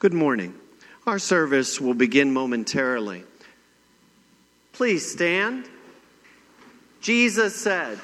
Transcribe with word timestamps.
Good 0.00 0.14
morning. 0.14 0.54
Our 1.08 1.18
service 1.18 1.80
will 1.80 1.92
begin 1.92 2.32
momentarily. 2.32 3.24
Please 4.72 5.10
stand. 5.10 5.68
Jesus 7.00 7.56
said, 7.56 7.98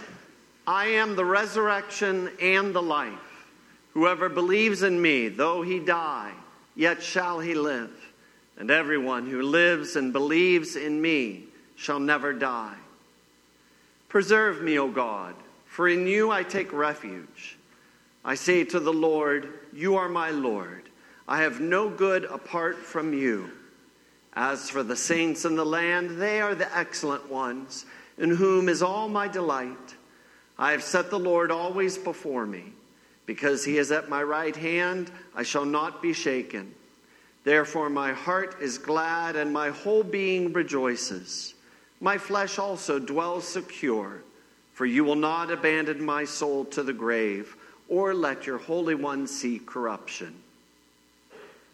I 0.67 0.87
am 0.87 1.15
the 1.15 1.25
resurrection 1.25 2.31
and 2.43 2.75
the 2.75 2.83
life. 2.83 3.47
Whoever 3.93 4.29
believes 4.29 4.83
in 4.83 5.01
me, 5.01 5.29
though 5.29 5.63
he 5.63 5.79
die, 5.79 6.33
yet 6.75 7.01
shall 7.01 7.39
he 7.39 7.55
live. 7.55 7.93
And 8.59 8.73
everyone 8.73 9.31
who 9.31 9.43
lives 9.43 9.95
and 9.95 10.13
believes 10.13 10.75
in 10.75 11.01
me 11.01 11.45
shall 11.77 12.01
never 12.01 12.33
die. 12.33 12.75
Preserve 14.09 14.63
me, 14.63 14.81
O 14.81 14.89
God, 14.89 15.37
for 15.67 15.89
in 15.89 16.09
you 16.09 16.33
I 16.33 16.43
take 16.43 16.73
refuge. 16.73 17.57
I 18.25 18.35
say 18.35 18.65
to 18.65 18.81
the 18.81 18.93
Lord, 18.93 19.49
You 19.73 19.95
are 19.95 20.09
my 20.09 20.31
Lord. 20.31 20.84
I 21.27 21.43
have 21.43 21.61
no 21.61 21.89
good 21.89 22.25
apart 22.25 22.77
from 22.77 23.15
you. 23.15 23.51
As 24.35 24.69
for 24.69 24.83
the 24.83 24.97
saints 24.97 25.45
in 25.45 25.57
the 25.57 25.65
land, 25.65 26.21
they 26.21 26.41
are 26.41 26.55
the 26.55 26.77
excellent 26.77 27.31
ones, 27.31 27.87
in 28.19 28.31
whom 28.31 28.69
is 28.69 28.83
all 28.83 29.09
my 29.09 29.29
delight. 29.29 29.95
I 30.59 30.73
have 30.73 30.83
set 30.83 31.11
the 31.11 31.19
Lord 31.19 31.51
always 31.51 31.97
before 31.97 32.47
me. 32.47 32.73
Because 33.27 33.65
he 33.65 33.79
is 33.79 33.91
at 33.91 34.11
my 34.11 34.23
right 34.23 34.55
hand, 34.55 35.11
I 35.35 35.45
shall 35.45 35.65
not 35.65 36.03
be 36.03 36.13
shaken. 36.13 36.75
Therefore, 37.43 37.89
my 37.89 38.13
heart 38.13 38.57
is 38.61 38.77
glad 38.77 39.37
and 39.37 39.53
my 39.53 39.71
whole 39.71 40.03
being 40.03 40.53
rejoices. 40.53 41.55
My 42.01 42.19
flesh 42.19 42.59
also 42.59 42.99
dwells 42.99 43.49
secure, 43.49 44.23
for 44.73 44.85
you 44.85 45.05
will 45.05 45.17
not 45.17 45.51
abandon 45.51 46.05
my 46.05 46.25
soul 46.25 46.67
to 46.67 46.83
the 46.83 46.93
grave 46.93 47.57
or 47.89 48.13
let 48.13 48.47
your 48.47 48.59
Holy 48.59 48.95
One 48.95 49.27
see 49.27 49.59
corruption. 49.59 50.44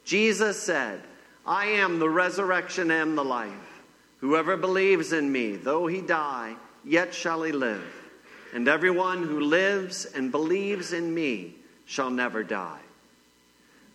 Jesus 0.04 0.60
said, 0.60 1.02
I 1.46 1.66
am 1.66 1.98
the 1.98 2.08
resurrection 2.08 2.91
and 2.91 3.16
the 3.16 3.24
life. 3.24 3.52
Whoever 4.19 4.56
believes 4.56 5.12
in 5.12 5.30
me, 5.30 5.56
though 5.56 5.86
he 5.86 6.00
die, 6.00 6.56
yet 6.84 7.14
shall 7.14 7.42
he 7.42 7.52
live. 7.52 7.84
And 8.52 8.69
everyone 8.69 9.22
who 9.22 9.41
lives 9.41 10.05
and 10.05 10.30
believes 10.30 10.92
in 10.92 11.14
me 11.14 11.55
shall 11.86 12.10
never 12.10 12.42
die. 12.42 12.80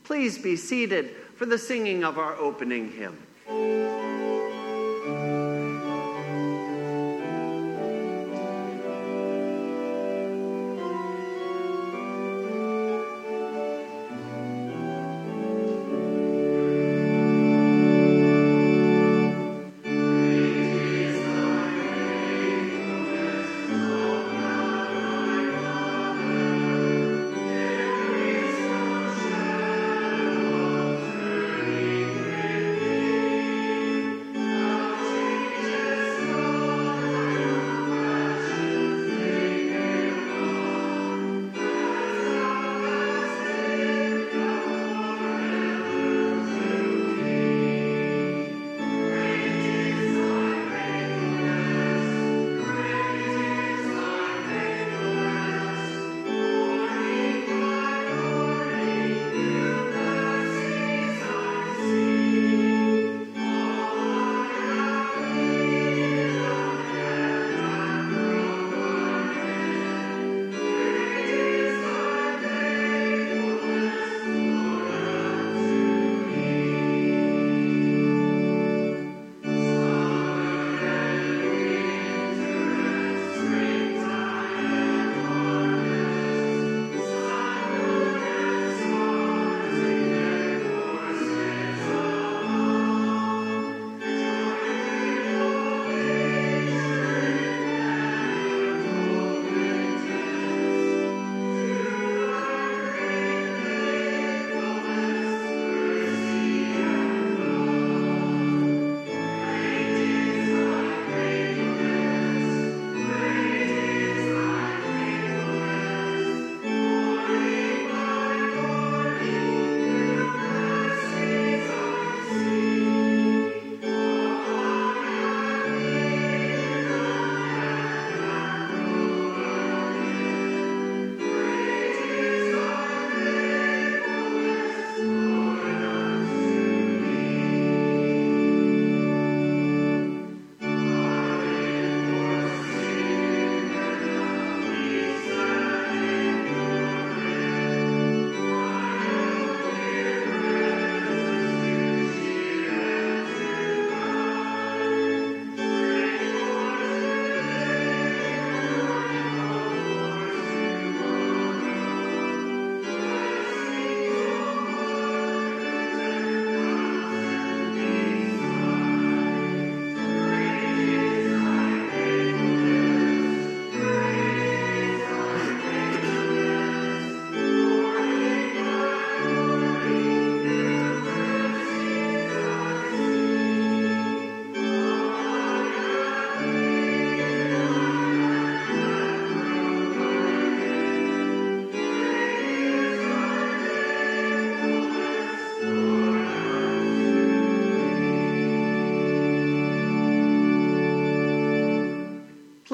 Please 0.04 0.38
be 0.38 0.56
seated 0.56 1.12
for 1.36 1.46
the 1.46 1.58
singing 1.58 2.04
of 2.04 2.18
our 2.18 2.36
opening 2.36 2.92
hymn. 2.92 3.18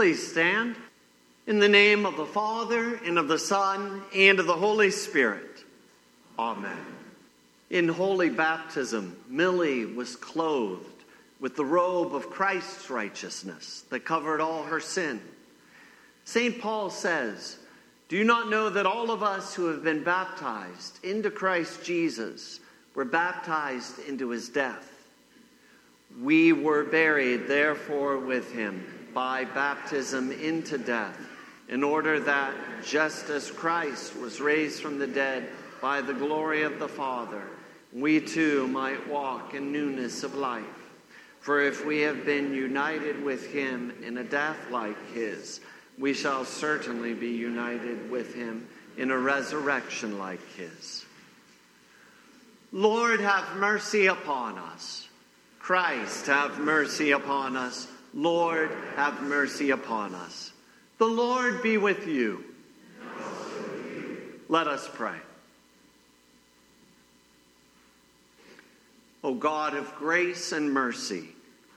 Please 0.02 0.32
stand. 0.32 0.76
In 1.46 1.60
the 1.60 1.70
name 1.70 2.08
of 2.08 2.18
the 2.18 2.26
Father, 2.26 2.96
and 3.06 3.20
of 3.20 3.28
the 3.28 3.38
Son, 3.38 4.02
and 4.16 4.40
of 4.40 4.48
the 4.48 4.56
Holy 4.56 4.90
Spirit. 4.90 5.64
Amen. 6.40 6.86
In 7.70 7.88
holy 7.88 8.32
baptism, 8.32 9.16
Millie 9.30 9.86
was 9.86 10.16
clothed 10.16 11.04
with 11.40 11.56
the 11.56 11.64
robe 11.64 12.16
of 12.16 12.32
Christ's 12.32 12.90
righteousness 12.90 13.84
that 13.92 14.00
covered 14.00 14.42
all 14.42 14.64
her 14.64 14.80
sin. 14.80 15.22
St. 16.26 16.60
Paul 16.60 16.90
says, 16.90 17.60
Do 18.10 18.18
you 18.18 18.24
not 18.24 18.50
know 18.50 18.72
that 18.72 18.88
all 18.88 19.12
of 19.12 19.22
us 19.22 19.54
who 19.54 19.68
have 19.68 19.84
been 19.84 20.04
baptized 20.04 20.98
into 21.06 21.30
Christ 21.30 21.84
Jesus 21.84 22.60
were 22.96 23.06
baptized 23.06 24.00
into 24.08 24.30
his 24.30 24.50
death. 24.50 24.92
We 26.20 26.54
were 26.54 26.86
buried, 26.86 27.48
therefore, 27.48 28.18
with 28.18 28.52
him 28.52 28.98
by 29.14 29.46
baptism 29.46 30.32
into 30.32 30.78
death, 30.78 31.18
in 31.70 31.84
order 31.84 32.20
that, 32.20 32.54
just 32.84 33.30
as 33.30 33.50
Christ 33.50 34.16
was 34.18 34.42
raised 34.42 34.82
from 34.82 35.00
the 35.00 35.08
dead 35.08 35.50
by 35.82 36.02
the 36.02 36.14
glory 36.14 36.64
of 36.64 36.80
the 36.80 36.88
Father, 36.88 37.44
we 37.94 38.20
too 38.20 38.68
might 38.68 39.08
walk 39.08 39.54
in 39.54 39.72
newness 39.72 40.24
of 40.24 40.36
life. 40.36 40.66
For 41.40 41.62
if 41.62 41.86
we 41.86 42.02
have 42.02 42.26
been 42.26 42.54
united 42.54 43.24
with 43.24 43.52
him 43.52 43.94
in 44.04 44.18
a 44.18 44.24
death 44.24 44.58
like 44.70 45.14
his, 45.14 45.60
we 45.98 46.14
shall 46.14 46.46
certainly 46.46 47.14
be 47.14 47.30
united 47.30 48.10
with 48.12 48.36
him 48.36 48.68
in 48.98 49.12
a 49.12 49.18
resurrection 49.18 50.18
like 50.18 50.46
his. 50.56 51.06
Lord, 52.72 53.20
have 53.20 53.58
mercy 53.58 54.06
upon 54.06 54.58
us. 54.58 55.08
Christ, 55.60 56.28
have 56.28 56.60
mercy 56.60 57.12
upon 57.12 57.58
us. 57.58 57.88
Lord, 58.14 58.72
have 58.96 59.22
mercy 59.24 59.72
upon 59.72 60.14
us. 60.14 60.52
The 60.98 61.06
Lord 61.06 61.62
be 61.62 61.78
with 61.78 62.08
you. 62.08 62.44
Let 64.50 64.68
us 64.68 64.90
pray. 64.94 65.18
O 69.24 69.34
God 69.34 69.76
of 69.76 69.96
grace 69.96 70.52
and 70.52 70.74
mercy, 70.74 71.30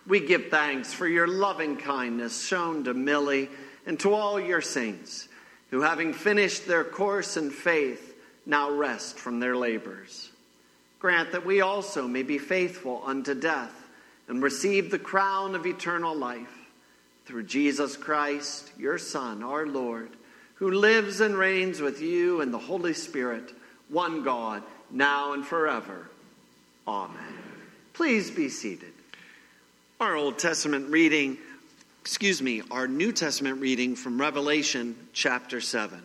we 0.07 0.21
give 0.21 0.49
thanks 0.49 0.93
for 0.93 1.07
your 1.07 1.29
loving 1.29 1.77
kindness 1.77 2.45
shown 2.47 2.85
to 2.85 2.95
Millie 2.95 3.49
and 3.87 4.01
to 4.01 4.13
all 4.13 4.41
your 4.41 4.61
saints 4.61 5.29
who, 5.71 5.83
having 5.83 6.13
finished 6.13 6.67
their 6.67 6.85
course 6.85 7.37
in 7.37 7.51
faith, 7.51 8.15
now 8.47 8.71
rest 8.71 9.19
from 9.19 9.41
their 9.41 9.57
labors. 9.57 10.31
Grant 10.99 11.33
that 11.33 11.47
we 11.47 11.61
also 11.61 12.09
may 12.09 12.23
be 12.23 12.39
faithful 12.39 13.03
unto 13.05 13.35
death 13.35 13.84
and 14.29 14.43
receive 14.43 14.91
the 14.91 14.99
crown 14.99 15.55
of 15.55 15.67
eternal 15.67 16.15
life 16.15 16.65
through 17.27 17.45
Jesus 17.45 17.97
Christ, 17.97 18.71
your 18.79 18.99
Son, 18.99 19.43
our 19.43 19.67
Lord, 19.67 20.11
who 20.57 20.71
lives 20.71 21.21
and 21.21 21.37
reigns 21.37 21.81
with 21.81 22.01
you 22.01 22.41
and 22.41 22.53
the 22.53 22.59
Holy 22.59 22.95
Spirit, 22.95 23.53
one 23.89 24.23
God, 24.23 24.63
now 24.91 25.33
and 25.33 25.45
forever. 25.45 26.09
Amen. 26.87 27.39
Please 27.93 28.31
be 28.31 28.49
seated. 28.49 28.93
Our 30.01 30.17
Old 30.17 30.39
Testament 30.39 30.91
reading, 30.91 31.39
excuse 32.01 32.43
me, 32.43 32.63
our 32.71 32.87
New 32.87 33.13
Testament 33.13 33.61
reading 33.61 33.97
from 33.97 34.21
Revelation 34.21 34.97
chapter 35.13 35.61
7. 35.61 36.03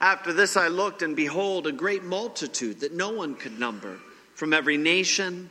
After 0.00 0.32
this 0.32 0.56
I 0.56 0.68
looked, 0.68 1.02
and 1.02 1.16
behold, 1.16 1.66
a 1.66 1.72
great 1.72 2.04
multitude 2.04 2.80
that 2.80 2.94
no 2.94 3.10
one 3.10 3.34
could 3.34 3.58
number 3.58 3.98
from 4.34 4.52
every 4.52 4.76
nation, 4.76 5.50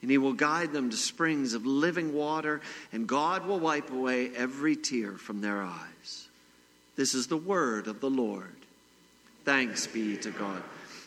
and 0.00 0.10
he 0.10 0.18
will 0.18 0.32
guide 0.32 0.72
them 0.72 0.90
to 0.90 0.96
springs 0.96 1.54
of 1.54 1.66
living 1.66 2.14
water, 2.14 2.60
and 2.92 3.06
God 3.06 3.46
will 3.46 3.58
wipe 3.58 3.90
away 3.90 4.30
every 4.34 4.76
tear 4.76 5.12
from 5.12 5.40
their 5.40 5.62
eyes. 5.62 6.28
This 6.96 7.14
is 7.14 7.26
the 7.26 7.36
word 7.36 7.86
of 7.86 8.00
the 8.00 8.10
Lord. 8.10 8.56
Thanks 9.44 9.86
be 9.86 10.16
to 10.18 10.30
God. 10.30 10.62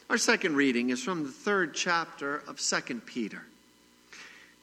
Our 0.10 0.18
second 0.18 0.56
reading 0.56 0.90
is 0.90 1.04
from 1.04 1.24
the 1.24 1.30
third 1.30 1.74
chapter 1.74 2.44
of 2.48 2.60
Second 2.60 3.06
Peter. 3.06 3.44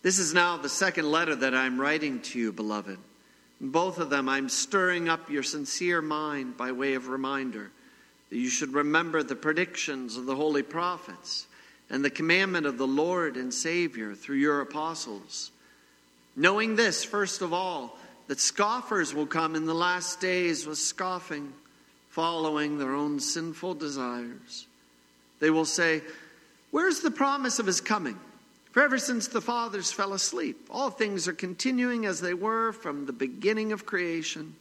This 0.02 0.18
is 0.18 0.34
now 0.34 0.56
the 0.56 0.68
second 0.68 1.10
letter 1.10 1.34
that 1.34 1.54
I'm 1.54 1.80
writing 1.80 2.20
to 2.22 2.38
you, 2.38 2.52
beloved. 2.52 2.98
In 3.60 3.70
both 3.70 3.98
of 3.98 4.10
them, 4.10 4.28
I'm 4.28 4.48
stirring 4.48 5.08
up 5.08 5.30
your 5.30 5.42
sincere 5.42 6.00
mind 6.00 6.56
by 6.56 6.72
way 6.72 6.94
of 6.94 7.08
reminder 7.08 7.70
that 8.30 8.36
you 8.36 8.50
should 8.50 8.74
remember 8.74 9.22
the 9.22 9.34
predictions 9.34 10.16
of 10.16 10.26
the 10.26 10.36
holy 10.36 10.62
prophets 10.62 11.46
and 11.90 12.04
the 12.04 12.10
commandment 12.10 12.66
of 12.66 12.78
the 12.78 12.86
Lord 12.86 13.36
and 13.36 13.52
Savior 13.52 14.14
through 14.14 14.36
your 14.36 14.60
apostles. 14.60 15.50
Knowing 16.36 16.76
this, 16.76 17.04
first 17.04 17.42
of 17.42 17.52
all, 17.52 17.98
that 18.26 18.38
scoffers 18.38 19.14
will 19.14 19.26
come 19.26 19.54
in 19.56 19.64
the 19.64 19.74
last 19.74 20.20
days 20.20 20.66
with 20.66 20.78
scoffing, 20.78 21.52
following 22.10 22.78
their 22.78 22.94
own 22.94 23.18
sinful 23.18 23.74
desires. 23.74 24.66
They 25.40 25.50
will 25.50 25.64
say, 25.64 26.02
Where's 26.70 27.00
the 27.00 27.10
promise 27.10 27.58
of 27.58 27.66
his 27.66 27.80
coming? 27.80 28.18
For 28.72 28.82
ever 28.82 28.98
since 28.98 29.26
the 29.26 29.40
fathers 29.40 29.90
fell 29.90 30.12
asleep, 30.12 30.68
all 30.70 30.90
things 30.90 31.26
are 31.26 31.32
continuing 31.32 32.04
as 32.04 32.20
they 32.20 32.34
were 32.34 32.72
from 32.72 33.06
the 33.06 33.12
beginning 33.12 33.72
of 33.72 33.86
creation. 33.86 34.54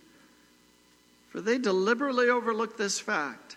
For 1.29 1.41
they 1.41 1.57
deliberately 1.57 2.29
overlook 2.29 2.77
this 2.77 2.99
fact 2.99 3.56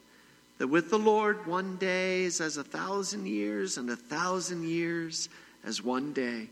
that 0.61 0.67
with 0.67 0.91
the 0.91 0.99
Lord 0.99 1.47
one 1.47 1.77
day 1.77 2.21
is 2.21 2.39
as 2.39 2.57
a 2.57 2.63
thousand 2.63 3.25
years, 3.25 3.79
and 3.79 3.89
a 3.89 3.95
thousand 3.95 4.63
years 4.63 5.27
as 5.63 5.83
one 5.83 6.13
day. 6.13 6.49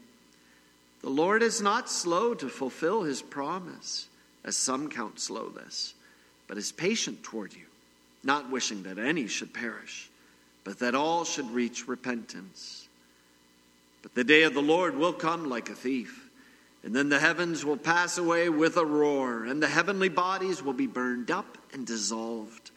The 1.03 1.11
Lord 1.11 1.43
is 1.43 1.61
not 1.61 1.91
slow 1.91 2.33
to 2.33 2.49
fulfill 2.49 3.03
his 3.03 3.21
promise, 3.21 4.07
as 4.43 4.57
some 4.57 4.89
count 4.89 5.19
slowness, 5.19 5.93
but 6.47 6.57
is 6.57 6.71
patient 6.71 7.21
toward 7.21 7.53
you, 7.53 7.67
not 8.23 8.49
wishing 8.49 8.81
that 8.81 8.97
any 8.97 9.27
should 9.27 9.53
perish, 9.53 10.09
but 10.63 10.79
that 10.79 10.95
all 10.95 11.23
should 11.23 11.51
reach 11.51 11.87
repentance. 11.87 12.87
But 14.01 14.15
the 14.15 14.23
day 14.23 14.41
of 14.41 14.55
the 14.55 14.59
Lord 14.63 14.95
will 14.95 15.13
come 15.13 15.47
like 15.47 15.69
a 15.69 15.75
thief, 15.75 16.31
and 16.81 16.95
then 16.95 17.09
the 17.09 17.19
heavens 17.19 17.63
will 17.63 17.77
pass 17.77 18.17
away 18.17 18.49
with 18.49 18.75
a 18.75 18.85
roar, 18.87 19.43
and 19.43 19.61
the 19.61 19.67
heavenly 19.67 20.09
bodies 20.09 20.63
will 20.63 20.73
be 20.73 20.87
burned 20.87 21.29
up 21.29 21.59
and 21.73 21.85
dissolved 21.85 22.71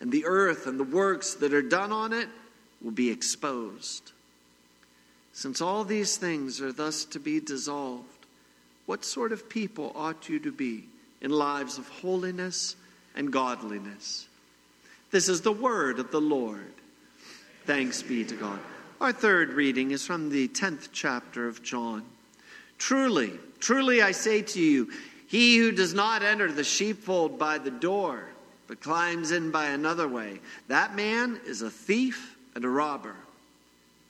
and 0.00 0.12
the 0.12 0.24
earth 0.24 0.66
and 0.66 0.78
the 0.78 0.84
works 0.84 1.34
that 1.34 1.52
are 1.52 1.62
done 1.62 1.92
on 1.92 2.12
it 2.12 2.28
will 2.82 2.92
be 2.92 3.10
exposed. 3.10 4.12
Since 5.32 5.60
all 5.60 5.84
these 5.84 6.16
things 6.16 6.60
are 6.60 6.72
thus 6.72 7.04
to 7.06 7.20
be 7.20 7.40
dissolved, 7.40 8.26
what 8.86 9.04
sort 9.04 9.32
of 9.32 9.48
people 9.48 9.92
ought 9.94 10.28
you 10.28 10.38
to 10.40 10.52
be 10.52 10.84
in 11.20 11.30
lives 11.30 11.78
of 11.78 11.88
holiness 11.88 12.76
and 13.14 13.32
godliness. 13.32 14.28
This 15.10 15.28
is 15.28 15.40
the 15.40 15.52
word 15.52 15.98
of 15.98 16.10
the 16.10 16.20
Lord. 16.20 16.72
Thanks 17.66 18.02
be 18.02 18.24
to 18.24 18.34
God. 18.34 18.60
Our 19.00 19.12
third 19.12 19.52
reading 19.52 19.90
is 19.90 20.06
from 20.06 20.30
the 20.30 20.48
10th 20.48 20.88
chapter 20.92 21.46
of 21.46 21.62
John. 21.62 22.04
Truly, 22.78 23.32
truly 23.60 24.02
I 24.02 24.12
say 24.12 24.42
to 24.42 24.60
you, 24.60 24.90
he 25.26 25.58
who 25.58 25.72
does 25.72 25.94
not 25.94 26.22
enter 26.22 26.50
the 26.50 26.64
sheepfold 26.64 27.38
by 27.38 27.58
the 27.58 27.70
door, 27.70 28.28
but 28.68 28.80
climbs 28.80 29.32
in 29.32 29.50
by 29.50 29.66
another 29.66 30.06
way, 30.06 30.40
that 30.68 30.94
man 30.94 31.40
is 31.46 31.62
a 31.62 31.70
thief 31.70 32.36
and 32.54 32.64
a 32.64 32.68
robber. 32.68 33.16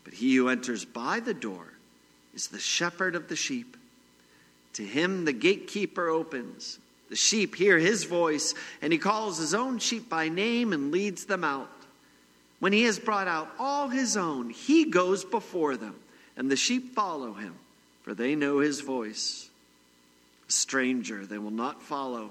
But 0.05 0.15
he 0.15 0.35
who 0.35 0.49
enters 0.49 0.85
by 0.85 1.21
the 1.21 1.33
door 1.35 1.73
is 2.35 2.49
the 2.49 2.59
shepherd 2.59 3.15
of 3.15 3.29
the 3.29 3.37
sheep. 3.37 3.77
To 4.75 4.85
him 4.85 5.25
the 5.25 5.33
gatekeeper 5.33 6.09
opens. 6.09 6.79
The 7.09 7.17
sheep 7.17 7.55
hear 7.55 7.79
his 7.79 8.05
voice, 8.05 8.55
and 8.83 8.93
he 8.93 8.99
calls 8.99 9.39
his 9.39 9.55
own 9.55 9.79
sheep 9.79 10.11
by 10.11 10.29
name 10.29 10.73
and 10.73 10.93
leads 10.93 11.25
them 11.25 11.45
out. 11.45 11.71
When 12.59 12.73
he 12.73 12.83
has 12.85 12.99
brought 12.99 13.29
out 13.29 13.51
all 13.59 13.89
his 13.89 14.17
own, 14.17 14.51
he 14.51 14.85
goes 14.85 15.25
before 15.25 15.77
them, 15.77 15.95
and 16.37 16.51
the 16.51 16.57
sheep 16.57 16.95
follow 16.95 17.33
him, 17.33 17.55
for 18.03 18.15
they 18.15 18.35
know 18.35 18.59
his 18.59 18.81
voice. 18.81 19.49
A 20.49 20.53
stranger 20.53 21.25
they 21.25 21.39
will 21.39 21.51
not 21.51 21.83
follow, 21.83 22.31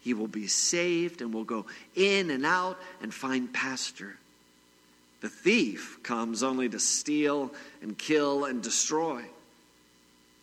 he 0.00 0.14
will 0.14 0.28
be 0.28 0.46
saved 0.46 1.20
and 1.20 1.32
will 1.32 1.44
go 1.44 1.66
in 1.94 2.30
and 2.30 2.44
out 2.44 2.78
and 3.02 3.12
find 3.12 3.52
pasture. 3.52 4.16
The 5.20 5.28
thief 5.28 5.98
comes 6.02 6.42
only 6.42 6.68
to 6.70 6.80
steal 6.80 7.52
and 7.82 7.96
kill 7.96 8.46
and 8.46 8.62
destroy. 8.62 9.22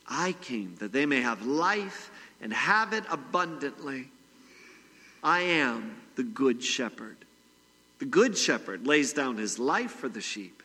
I 0.07 0.33
came 0.33 0.75
that 0.79 0.91
they 0.93 1.05
may 1.05 1.21
have 1.21 1.45
life 1.45 2.11
and 2.41 2.53
have 2.53 2.93
it 2.93 3.03
abundantly. 3.09 4.09
I 5.23 5.41
am 5.41 5.97
the 6.15 6.23
good 6.23 6.63
shepherd. 6.63 7.17
The 7.99 8.05
good 8.05 8.37
shepherd 8.37 8.85
lays 8.85 9.13
down 9.13 9.37
his 9.37 9.57
life 9.57 9.91
for 9.91 10.07
the 10.07 10.21
sheep. 10.21 10.61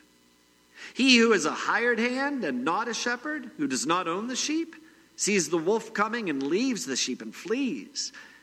He 0.95 1.17
who 1.17 1.33
is 1.33 1.47
a 1.47 1.53
hired 1.53 1.99
hand 1.99 2.45
and 2.45 2.65
not 2.65 2.89
a 2.89 2.95
shepherd, 2.95 3.51
who 3.57 3.67
does 3.67 3.87
not 3.87 4.07
own 4.07 4.27
the 4.27 4.37
sheep, 4.37 4.77
sees 5.17 5.49
the 5.49 5.59
wolf 5.59 5.95
coming 5.95 6.29
and 6.29 6.43
leaves 6.43 6.85
the 6.85 6.97
sheep 6.97 7.23
and 7.23 7.35
flees. 7.35 8.13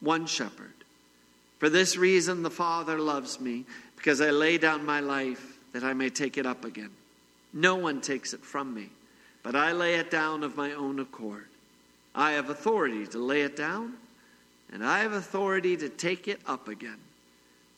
one 0.00 0.26
shepherd. 0.26 0.72
For 1.58 1.68
this 1.68 1.96
reason, 1.96 2.42
the 2.42 2.50
Father 2.50 2.98
loves 2.98 3.40
me, 3.40 3.64
because 3.96 4.20
I 4.20 4.30
lay 4.30 4.56
down 4.58 4.84
my 4.84 5.00
life 5.00 5.58
that 5.72 5.84
I 5.84 5.92
may 5.92 6.08
take 6.08 6.38
it 6.38 6.46
up 6.46 6.64
again. 6.64 6.90
No 7.52 7.76
one 7.76 8.00
takes 8.00 8.32
it 8.32 8.44
from 8.44 8.72
me, 8.74 8.88
but 9.42 9.54
I 9.54 9.72
lay 9.72 9.96
it 9.96 10.10
down 10.10 10.42
of 10.42 10.56
my 10.56 10.72
own 10.72 11.00
accord. 11.00 11.46
I 12.14 12.32
have 12.32 12.50
authority 12.50 13.06
to 13.08 13.18
lay 13.18 13.42
it 13.42 13.56
down, 13.56 13.94
and 14.72 14.84
I 14.84 15.00
have 15.00 15.12
authority 15.12 15.76
to 15.76 15.88
take 15.88 16.28
it 16.28 16.40
up 16.46 16.68
again. 16.68 16.98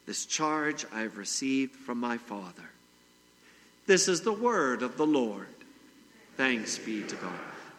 This 0.07 0.27
charge 0.27 0.85
I 0.93 1.01
have 1.01 1.19
received 1.19 1.75
from 1.75 1.99
my 1.99 2.19
Father. 2.19 2.71
This 3.87 4.09
is 4.09 4.21
the 4.21 4.33
word 4.33 4.83
of 4.83 4.97
the 4.97 5.07
Lord. 5.07 5.49
Thanks 6.37 6.79
be 6.79 7.03
to 7.03 7.17
God. 7.17 7.33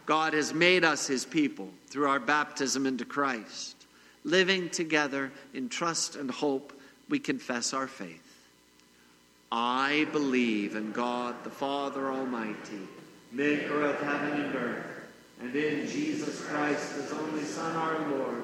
God 0.06 0.34
has 0.34 0.52
made 0.52 0.84
us 0.84 1.06
his 1.06 1.24
people 1.24 1.70
through 1.88 2.08
our 2.08 2.20
baptism 2.20 2.86
into 2.86 3.04
Christ. 3.04 3.83
Living 4.24 4.70
together 4.70 5.30
in 5.52 5.68
trust 5.68 6.16
and 6.16 6.30
hope, 6.30 6.72
we 7.08 7.18
confess 7.18 7.74
our 7.74 7.86
faith. 7.86 8.20
I 9.52 10.06
believe 10.10 10.74
in 10.74 10.92
God 10.92 11.44
the 11.44 11.50
Father 11.50 12.10
Almighty, 12.10 12.88
maker 13.30 13.84
of 13.84 14.00
heaven 14.00 14.40
and 14.40 14.54
earth, 14.54 14.86
and 15.40 15.54
in 15.54 15.86
Jesus 15.86 16.44
Christ, 16.46 16.96
his 16.96 17.12
only 17.12 17.44
Son, 17.44 17.76
our 17.76 18.08
Lord, 18.10 18.42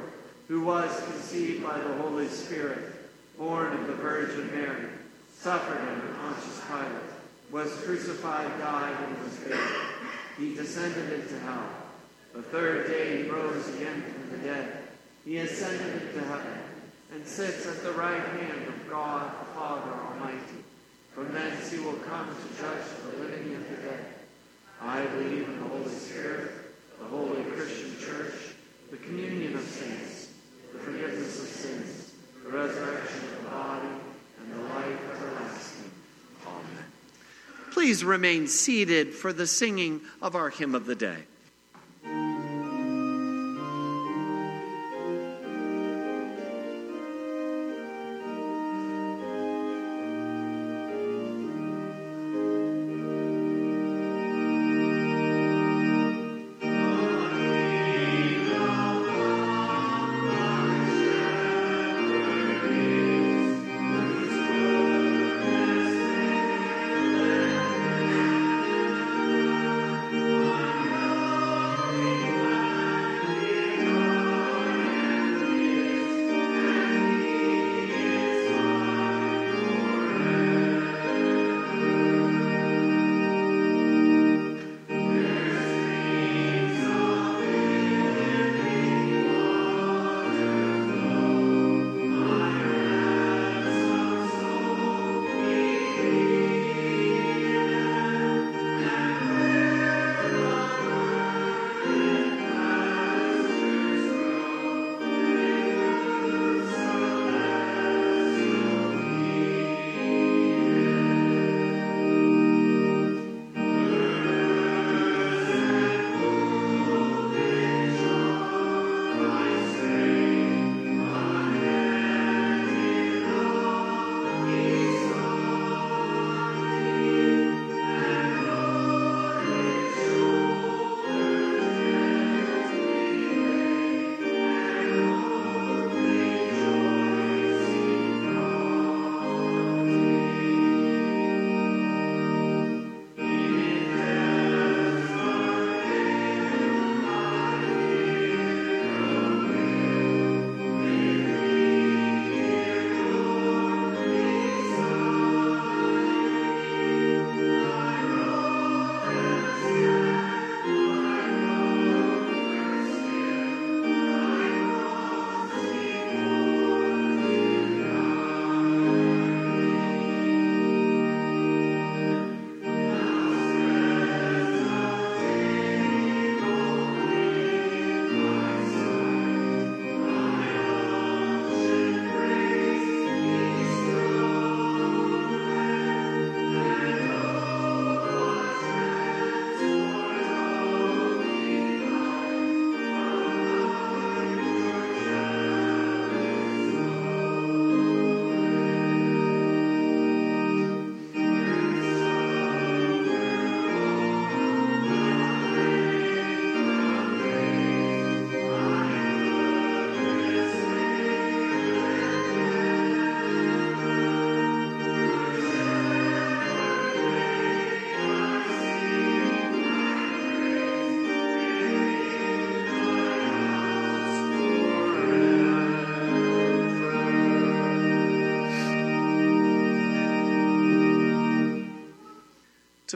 who 0.48 0.62
was 0.62 1.02
conceived 1.04 1.62
by 1.62 1.78
the 1.78 1.94
Holy 1.94 2.28
Spirit 2.28 3.00
born 3.40 3.72
of 3.72 3.86
the 3.86 3.94
Virgin 3.94 4.50
Mary, 4.52 4.90
suffered 5.34 5.78
under 5.78 6.14
Pontius 6.14 6.60
Pilate, 6.68 7.10
was 7.50 7.72
crucified, 7.84 8.46
died, 8.60 8.96
and 9.02 9.24
was 9.24 9.34
buried. 9.38 9.80
He 10.38 10.54
descended 10.54 11.10
into 11.10 11.38
hell. 11.40 11.66
The 12.34 12.42
third 12.42 12.88
day 12.88 13.22
he 13.22 13.30
rose 13.30 13.66
again 13.76 14.02
from 14.02 14.30
the 14.30 14.46
dead. 14.46 14.79
He 15.24 15.36
ascended 15.38 16.02
into 16.02 16.20
heaven 16.26 16.58
and 17.12 17.26
sits 17.26 17.66
at 17.66 17.82
the 17.82 17.92
right 17.92 18.22
hand 18.22 18.68
of 18.68 18.88
God 18.88 19.30
the 19.40 19.52
Father 19.54 19.92
Almighty. 19.92 20.64
From 21.14 21.32
thence 21.32 21.70
he 21.70 21.78
will 21.80 21.94
come 21.94 22.28
to 22.28 22.62
judge 22.62 22.84
the 23.04 23.22
living 23.22 23.54
and 23.54 23.64
the 23.64 23.82
dead. 23.82 24.06
I 24.80 25.04
believe 25.04 25.48
in 25.48 25.60
the 25.60 25.68
Holy 25.68 25.90
Spirit, 25.90 26.52
the 26.98 27.04
holy 27.06 27.42
Christian 27.44 27.98
church, 27.98 28.34
the 28.90 28.96
communion 28.96 29.54
of 29.54 29.62
saints, 29.62 30.30
the 30.72 30.78
forgiveness 30.78 31.42
of 31.42 31.48
sins, 31.48 32.12
the 32.42 32.50
resurrection 32.50 33.20
of 33.24 33.44
the 33.44 33.50
body, 33.50 33.88
and 34.40 34.52
the 34.52 34.62
life 34.74 34.98
everlasting. 35.12 35.90
Amen. 36.46 36.84
Please 37.72 38.02
remain 38.02 38.46
seated 38.46 39.12
for 39.14 39.32
the 39.32 39.46
singing 39.46 40.00
of 40.22 40.34
our 40.34 40.48
hymn 40.48 40.74
of 40.74 40.86
the 40.86 40.94
day. 40.94 41.24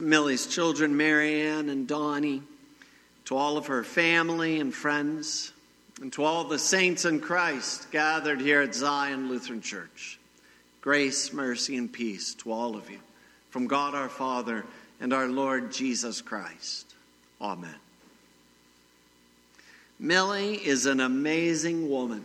Millie's 0.05 0.47
children, 0.47 0.95
Marianne 0.95 1.69
and 1.69 1.87
Donnie, 1.87 2.43
to 3.25 3.35
all 3.35 3.57
of 3.57 3.67
her 3.67 3.83
family 3.83 4.59
and 4.59 4.73
friends, 4.73 5.51
and 6.01 6.13
to 6.13 6.23
all 6.23 6.43
the 6.43 6.59
saints 6.59 7.05
in 7.05 7.19
Christ 7.19 7.91
gathered 7.91 8.39
here 8.39 8.61
at 8.61 8.75
Zion 8.75 9.29
Lutheran 9.29 9.61
Church. 9.61 10.19
Grace, 10.81 11.33
mercy, 11.33 11.75
and 11.77 11.91
peace 11.91 12.35
to 12.35 12.51
all 12.51 12.75
of 12.75 12.89
you 12.89 12.99
from 13.49 13.67
God 13.67 13.95
our 13.95 14.09
Father 14.09 14.63
and 14.99 15.11
our 15.13 15.27
Lord 15.27 15.71
Jesus 15.71 16.21
Christ. 16.21 16.93
Amen. 17.41 17.75
Millie 19.99 20.55
is 20.55 20.85
an 20.85 20.99
amazing 20.99 21.89
woman. 21.89 22.23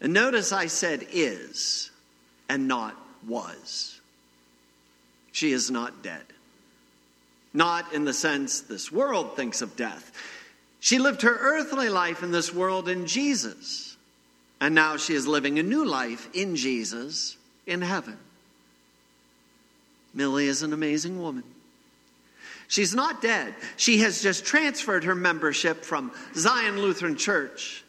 And 0.00 0.12
notice 0.12 0.52
I 0.52 0.66
said 0.66 1.06
is 1.12 1.90
and 2.48 2.68
not 2.68 2.94
was. 3.26 3.93
She 5.34 5.50
is 5.50 5.68
not 5.68 6.04
dead. 6.04 6.22
Not 7.52 7.92
in 7.92 8.04
the 8.04 8.14
sense 8.14 8.60
this 8.60 8.92
world 8.92 9.34
thinks 9.34 9.62
of 9.62 9.74
death. 9.74 10.12
She 10.78 11.00
lived 11.00 11.22
her 11.22 11.36
earthly 11.36 11.88
life 11.88 12.22
in 12.22 12.30
this 12.30 12.54
world 12.54 12.88
in 12.88 13.08
Jesus. 13.08 13.96
And 14.60 14.76
now 14.76 14.96
she 14.96 15.12
is 15.12 15.26
living 15.26 15.58
a 15.58 15.64
new 15.64 15.84
life 15.84 16.28
in 16.34 16.54
Jesus 16.54 17.36
in 17.66 17.82
heaven. 17.82 18.16
Millie 20.14 20.46
is 20.46 20.62
an 20.62 20.72
amazing 20.72 21.20
woman. 21.20 21.42
She's 22.68 22.94
not 22.94 23.20
dead. 23.20 23.56
She 23.76 23.98
has 23.98 24.22
just 24.22 24.46
transferred 24.46 25.02
her 25.02 25.16
membership 25.16 25.84
from 25.84 26.12
Zion 26.36 26.78
Lutheran 26.78 27.16
Church 27.16 27.82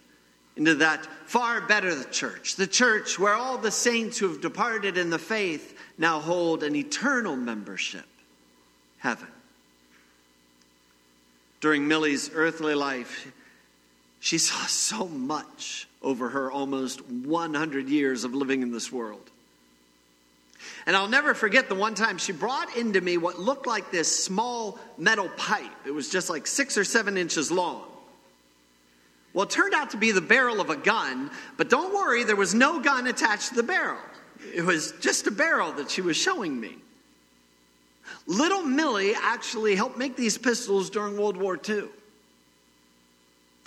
into 0.57 0.73
that 0.75 1.05
far 1.27 1.61
better 1.61 2.03
church, 2.05 2.55
the 2.55 2.65
church 2.65 3.19
where 3.19 3.35
all 3.35 3.59
the 3.59 3.69
saints 3.69 4.17
who 4.17 4.29
have 4.29 4.41
departed 4.41 4.97
in 4.97 5.11
the 5.11 5.19
faith 5.19 5.74
now 5.97 6.19
hold 6.19 6.63
an 6.63 6.75
eternal 6.75 7.35
membership, 7.35 8.05
heaven. 8.97 9.27
During 11.61 11.87
Millie's 11.87 12.29
earthly 12.33 12.75
life, 12.75 13.31
she 14.19 14.37
saw 14.37 14.65
so 14.65 15.07
much 15.07 15.87
over 16.01 16.29
her 16.29 16.51
almost 16.51 17.05
100 17.05 17.89
years 17.89 18.23
of 18.23 18.33
living 18.33 18.61
in 18.61 18.71
this 18.71 18.91
world. 18.91 19.29
And 20.85 20.95
I'll 20.95 21.07
never 21.07 21.33
forget 21.33 21.69
the 21.69 21.75
one 21.75 21.95
time 21.95 22.17
she 22.17 22.31
brought 22.31 22.75
into 22.75 23.01
me 23.01 23.17
what 23.17 23.39
looked 23.39 23.67
like 23.67 23.91
this 23.91 24.23
small 24.23 24.79
metal 24.97 25.29
pipe. 25.29 25.71
It 25.85 25.91
was 25.91 26.09
just 26.09 26.29
like 26.29 26.47
six 26.47 26.77
or 26.77 26.83
seven 26.83 27.17
inches 27.17 27.51
long. 27.51 27.83
Well, 29.33 29.43
it 29.43 29.49
turned 29.49 29.73
out 29.73 29.89
to 29.91 29.97
be 29.97 30.11
the 30.11 30.21
barrel 30.21 30.61
of 30.61 30.69
a 30.69 30.77
gun, 30.77 31.29
but 31.57 31.69
don't 31.69 31.93
worry, 31.93 32.23
there 32.23 32.35
was 32.35 32.53
no 32.53 32.79
gun 32.79 33.07
attached 33.07 33.49
to 33.49 33.55
the 33.55 33.63
barrel. 33.63 33.99
It 34.53 34.63
was 34.63 34.93
just 34.99 35.27
a 35.27 35.31
barrel 35.31 35.71
that 35.73 35.89
she 35.91 36.01
was 36.01 36.17
showing 36.17 36.59
me. 36.59 36.75
Little 38.27 38.63
Millie 38.63 39.13
actually 39.15 39.75
helped 39.75 39.97
make 39.97 40.15
these 40.15 40.37
pistols 40.37 40.89
during 40.89 41.17
World 41.17 41.37
War 41.37 41.59
II. 41.67 41.85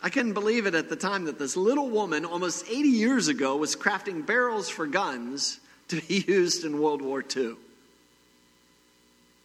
I 0.02 0.10
couldn't 0.10 0.34
believe 0.34 0.66
it 0.66 0.74
at 0.74 0.88
the 0.88 0.96
time 0.96 1.24
that 1.24 1.38
this 1.38 1.56
little 1.56 1.88
woman, 1.88 2.24
almost 2.24 2.68
80 2.68 2.88
years 2.88 3.28
ago, 3.28 3.56
was 3.56 3.74
crafting 3.74 4.24
barrels 4.24 4.68
for 4.68 4.86
guns 4.86 5.58
to 5.88 6.00
be 6.00 6.24
used 6.28 6.64
in 6.64 6.80
World 6.80 7.02
War 7.02 7.24
II. 7.36 7.54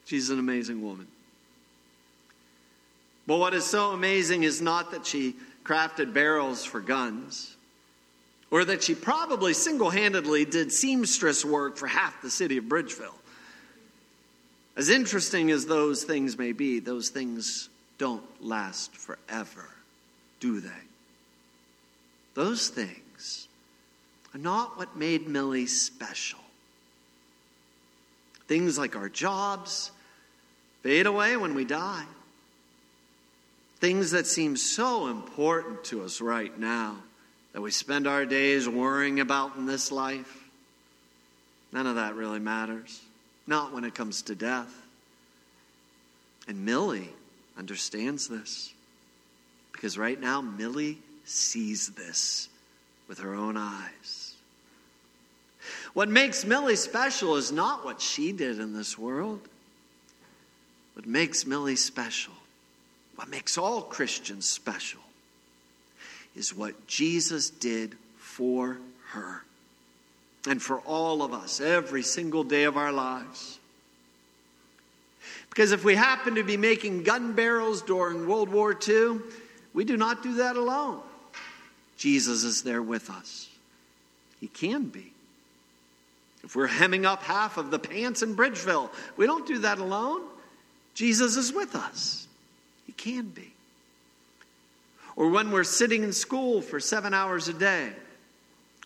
She's 0.05 0.29
an 0.29 0.37
amazing 0.37 0.83
woman. 0.83 1.07
But 3.25 3.37
what 3.37 3.53
is 3.53 3.65
so 3.65 3.91
amazing 3.91 4.43
is 4.43 4.61
not 4.61 4.91
that 4.91 5.05
she 5.05 5.35
crafted 5.63 6.13
barrels 6.13 6.65
for 6.65 6.81
guns, 6.81 7.52
or 8.53 8.63
that 8.63 8.83
she 8.83 8.93
probably 8.93 9.51
single 9.51 9.89
handedly 9.89 10.45
did 10.45 10.71
seamstress 10.71 11.43
work 11.43 11.75
for 11.75 11.87
half 11.87 12.21
the 12.21 12.29
city 12.29 12.57
of 12.57 12.65
Bridgeville. 12.65 13.15
As 14.77 14.89
interesting 14.91 15.49
as 15.49 15.65
those 15.65 16.03
things 16.03 16.37
may 16.37 16.51
be, 16.51 16.79
those 16.79 17.09
things 17.09 17.69
don't 17.97 18.23
last 18.39 18.95
forever, 18.95 19.67
do 20.39 20.59
they? 20.59 20.69
Those 22.35 22.67
things 22.67 23.47
are 24.35 24.39
not 24.39 24.77
what 24.77 24.95
made 24.95 25.27
Millie 25.27 25.65
special. 25.65 26.39
Things 28.47 28.77
like 28.77 28.95
our 28.95 29.09
jobs 29.09 29.89
fade 30.83 31.07
away 31.07 31.37
when 31.37 31.55
we 31.55 31.65
die. 31.65 32.05
Things 33.79 34.11
that 34.11 34.27
seem 34.27 34.55
so 34.57 35.07
important 35.07 35.85
to 35.85 36.03
us 36.03 36.21
right 36.21 36.55
now 36.59 36.97
that 37.53 37.61
we 37.61 37.71
spend 37.71 38.07
our 38.07 38.25
days 38.25 38.67
worrying 38.67 39.19
about 39.19 39.55
in 39.55 39.65
this 39.65 39.91
life, 39.91 40.49
none 41.71 41.87
of 41.87 41.95
that 41.95 42.15
really 42.15 42.39
matters. 42.39 43.01
Not 43.45 43.73
when 43.73 43.83
it 43.83 43.93
comes 43.93 44.23
to 44.23 44.35
death. 44.35 44.73
And 46.47 46.65
Millie 46.65 47.09
understands 47.57 48.27
this 48.27 48.73
because 49.71 49.97
right 49.97 50.19
now 50.19 50.41
Millie 50.41 50.99
sees 51.25 51.89
this 51.89 52.49
with 53.07 53.19
her 53.19 53.33
own 53.33 53.57
eyes. 53.57 54.35
What 55.93 56.09
makes 56.09 56.43
Millie 56.45 56.75
special 56.75 57.35
is 57.35 57.51
not 57.51 57.85
what 57.85 58.01
she 58.01 58.31
did 58.31 58.59
in 58.59 58.73
this 58.73 58.97
world. 58.97 59.41
What 60.93 61.05
makes 61.05 61.45
Millie 61.45 61.75
special, 61.75 62.33
what 63.15 63.29
makes 63.29 63.57
all 63.57 63.81
Christians 63.81 64.47
special, 64.47 65.01
is 66.35 66.55
what 66.55 66.87
Jesus 66.87 67.49
did 67.49 67.95
for 68.17 68.77
her 69.09 69.43
and 70.47 70.61
for 70.61 70.79
all 70.79 71.21
of 71.21 71.33
us 71.33 71.61
every 71.61 72.03
single 72.03 72.43
day 72.43 72.63
of 72.63 72.77
our 72.77 72.91
lives. 72.91 73.59
Because 75.49 75.71
if 75.71 75.83
we 75.83 75.95
happen 75.95 76.35
to 76.35 76.43
be 76.43 76.57
making 76.57 77.03
gun 77.03 77.33
barrels 77.33 77.81
during 77.81 78.27
World 78.27 78.49
War 78.49 78.77
II, 78.87 79.19
we 79.73 79.85
do 79.85 79.97
not 79.97 80.23
do 80.23 80.35
that 80.35 80.55
alone. 80.55 81.01
Jesus 81.97 82.43
is 82.43 82.63
there 82.63 82.81
with 82.81 83.09
us. 83.09 83.47
He 84.39 84.47
can 84.47 84.85
be. 84.85 85.13
If 86.43 86.55
we're 86.55 86.67
hemming 86.67 87.05
up 87.05 87.23
half 87.23 87.57
of 87.57 87.71
the 87.71 87.79
pants 87.79 88.21
in 88.21 88.35
Bridgeville, 88.35 88.89
we 89.15 89.25
don't 89.25 89.47
do 89.47 89.59
that 89.59 89.77
alone. 89.77 90.21
Jesus 90.93 91.37
is 91.37 91.53
with 91.53 91.75
us. 91.75 92.27
He 92.85 92.91
can 92.91 93.27
be. 93.29 93.52
Or 95.15 95.29
when 95.29 95.51
we're 95.51 95.63
sitting 95.63 96.03
in 96.03 96.13
school 96.13 96.61
for 96.61 96.79
seven 96.79 97.13
hours 97.13 97.47
a 97.47 97.53
day, 97.53 97.89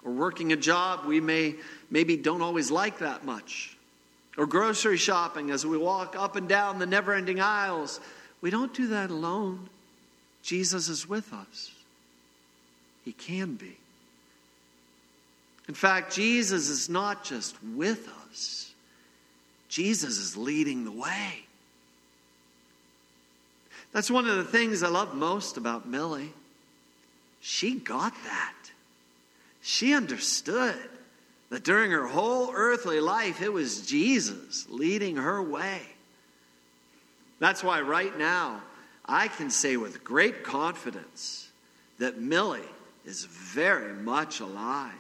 or 0.04 0.12
working 0.12 0.52
a 0.52 0.56
job 0.56 1.06
we 1.06 1.20
may 1.20 1.56
maybe 1.90 2.18
don't 2.18 2.42
always 2.42 2.70
like 2.70 3.00
that 3.00 3.26
much, 3.26 3.78
or 4.38 4.46
grocery 4.46 4.98
shopping 4.98 5.52
as 5.52 5.66
we 5.66 5.78
walk 5.78 6.16
up 6.18 6.36
and 6.36 6.48
down 6.48 6.80
the 6.80 6.86
never 6.86 7.14
ending 7.14 7.40
aisles, 7.40 8.00
we 8.42 8.50
don't 8.50 8.74
do 8.74 8.88
that 8.88 9.10
alone. 9.10 9.70
Jesus 10.44 10.90
is 10.90 11.10
with 11.10 11.34
us. 11.34 11.72
He 13.04 13.14
can 13.14 13.56
be. 13.56 13.78
In 15.68 15.74
fact, 15.74 16.14
Jesus 16.14 16.70
is 16.70 16.90
not 16.90 17.24
just 17.24 17.56
with 17.64 18.08
us, 18.30 18.72
Jesus 19.70 20.18
is 20.18 20.38
leading 20.38 20.86
the 20.86 20.92
way. 20.92 21.44
That's 23.94 24.12
one 24.12 24.28
of 24.28 24.38
the 24.38 24.44
things 24.44 24.84
I 24.84 24.90
love 24.90 25.16
most 25.16 25.58
about 25.58 25.88
Millie. 25.88 26.34
She 27.42 27.76
got 27.76 28.14
that. 28.26 28.56
She 29.62 29.94
understood 29.94 30.76
that 31.50 31.64
during 31.64 31.92
her 31.92 32.08
whole 32.08 32.52
earthly 32.54 33.00
life, 33.00 33.42
it 33.42 33.52
was 33.52 33.86
Jesus 33.86 34.66
leading 34.70 35.18
her 35.18 35.42
way. 35.42 35.82
That's 37.40 37.64
why 37.64 37.82
right 37.82 38.18
now, 38.18 38.62
I 39.06 39.28
can 39.30 39.50
say 39.50 39.78
with 39.78 40.04
great 40.04 40.44
confidence 40.44 41.50
that 42.00 42.20
Millie 42.20 42.62
is 43.06 43.24
very 43.26 43.94
much 43.94 44.42
alive. 44.42 44.94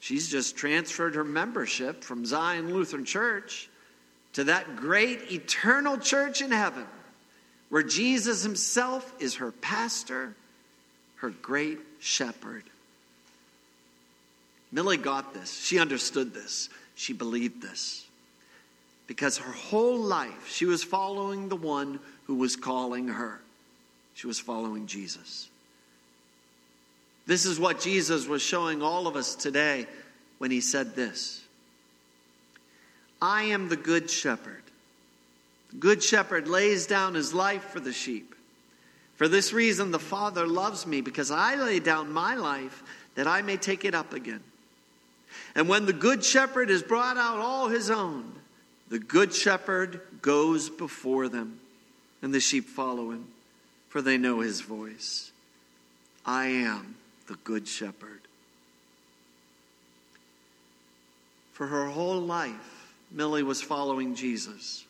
She's 0.00 0.30
just 0.30 0.56
transferred 0.56 1.14
her 1.14 1.24
membership 1.24 2.04
from 2.04 2.26
Zion 2.26 2.74
Lutheran 2.74 3.06
Church 3.06 3.70
to 4.34 4.44
that 4.44 4.76
great 4.76 5.32
eternal 5.32 5.96
church 5.96 6.42
in 6.42 6.50
heaven 6.50 6.86
where 7.68 7.82
Jesus 7.82 8.42
himself 8.42 9.12
is 9.18 9.36
her 9.36 9.52
pastor, 9.52 10.34
her 11.16 11.30
great 11.30 11.78
shepherd. 11.98 12.64
Millie 14.72 14.96
got 14.96 15.34
this. 15.34 15.52
She 15.64 15.78
understood 15.78 16.34
this. 16.34 16.68
She 16.94 17.12
believed 17.12 17.62
this. 17.62 18.06
Because 19.06 19.38
her 19.38 19.52
whole 19.52 19.98
life, 19.98 20.48
she 20.48 20.64
was 20.66 20.82
following 20.82 21.48
the 21.48 21.56
one 21.56 22.00
who 22.24 22.34
was 22.34 22.56
calling 22.56 23.08
her. 23.08 23.40
She 24.14 24.26
was 24.26 24.40
following 24.40 24.86
Jesus. 24.86 25.48
This 27.26 27.46
is 27.46 27.58
what 27.58 27.80
Jesus 27.80 28.26
was 28.26 28.42
showing 28.42 28.82
all 28.82 29.06
of 29.06 29.16
us 29.16 29.34
today 29.34 29.86
when 30.38 30.50
he 30.50 30.60
said 30.60 30.94
this 30.94 31.42
I 33.22 33.44
am 33.44 33.68
the 33.68 33.76
good 33.76 34.10
shepherd. 34.10 34.63
Good 35.78 36.02
shepherd 36.02 36.48
lays 36.48 36.86
down 36.86 37.14
his 37.14 37.34
life 37.34 37.64
for 37.64 37.80
the 37.80 37.92
sheep. 37.92 38.34
For 39.16 39.28
this 39.28 39.52
reason, 39.52 39.90
the 39.90 39.98
Father 39.98 40.46
loves 40.46 40.86
me, 40.86 41.00
because 41.00 41.30
I 41.30 41.54
lay 41.54 41.80
down 41.80 42.12
my 42.12 42.34
life 42.34 42.82
that 43.14 43.26
I 43.26 43.42
may 43.42 43.56
take 43.56 43.84
it 43.84 43.94
up 43.94 44.12
again. 44.12 44.42
And 45.54 45.68
when 45.68 45.86
the 45.86 45.92
good 45.92 46.24
shepherd 46.24 46.68
has 46.70 46.82
brought 46.82 47.16
out 47.16 47.38
all 47.38 47.68
his 47.68 47.90
own, 47.90 48.32
The 48.88 48.98
good 48.98 49.34
shepherd 49.34 50.00
goes 50.22 50.68
before 50.68 51.28
them, 51.28 51.58
and 52.22 52.34
the 52.34 52.40
sheep 52.40 52.66
follow 52.66 53.10
him, 53.10 53.26
for 53.88 54.02
they 54.02 54.18
know 54.18 54.40
his 54.40 54.60
voice. 54.60 55.32
I 56.24 56.46
am 56.46 56.96
the 57.26 57.34
good 57.44 57.66
shepherd. 57.66 58.20
For 61.52 61.66
her 61.66 61.86
whole 61.86 62.20
life, 62.20 62.94
Millie 63.10 63.42
was 63.42 63.62
following 63.62 64.14
Jesus. 64.14 64.84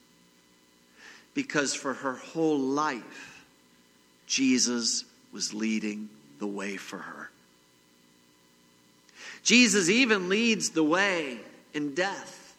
Because 1.35 1.75
for 1.75 1.94
her 1.94 2.14
whole 2.14 2.59
life, 2.59 3.44
Jesus 4.27 5.05
was 5.33 5.53
leading 5.53 6.09
the 6.38 6.47
way 6.47 6.77
for 6.77 6.99
her. 6.99 7.31
Jesus 9.42 9.90
even 9.90 10.29
leads 10.29 10.70
the 10.70 10.83
way 10.83 11.38
in 11.75 11.94
death. 11.94 12.57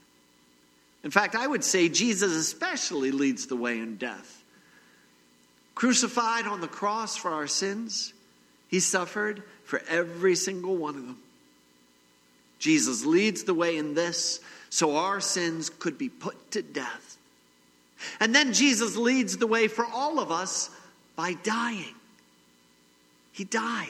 In 1.04 1.12
fact, 1.12 1.36
I 1.36 1.48
would 1.48 1.64
say 1.64 1.90
Jesus 1.90 2.34
especially 2.34 3.12
leads 3.12 3.48
the 3.48 3.56
way 3.56 3.80
in 3.80 3.98
death. 3.98 4.44
Crucified 5.74 6.46
on 6.46 6.62
the 6.62 6.68
cross 6.68 7.18
for 7.18 7.32
our 7.32 7.48
sins, 7.48 8.14
he 8.70 8.80
suffered 8.80 9.44
for 9.66 9.82
every 9.90 10.36
single 10.36 10.76
one 10.76 10.96
of 10.96 11.06
them. 11.06 11.18
Jesus 12.60 13.06
leads 13.06 13.44
the 13.44 13.54
way 13.54 13.78
in 13.78 13.94
this 13.94 14.40
so 14.70 14.96
our 14.96 15.20
sins 15.20 15.70
could 15.70 15.98
be 15.98 16.10
put 16.10 16.52
to 16.52 16.62
death. 16.62 17.18
And 18.20 18.34
then 18.34 18.54
Jesus 18.54 18.96
leads 18.96 19.38
the 19.38 19.48
way 19.48 19.68
for 19.68 19.86
all 19.86 20.20
of 20.20 20.32
us 20.32 20.70
by 21.16 21.34
dying. 21.34 21.96
He 23.32 23.44
died. 23.44 23.90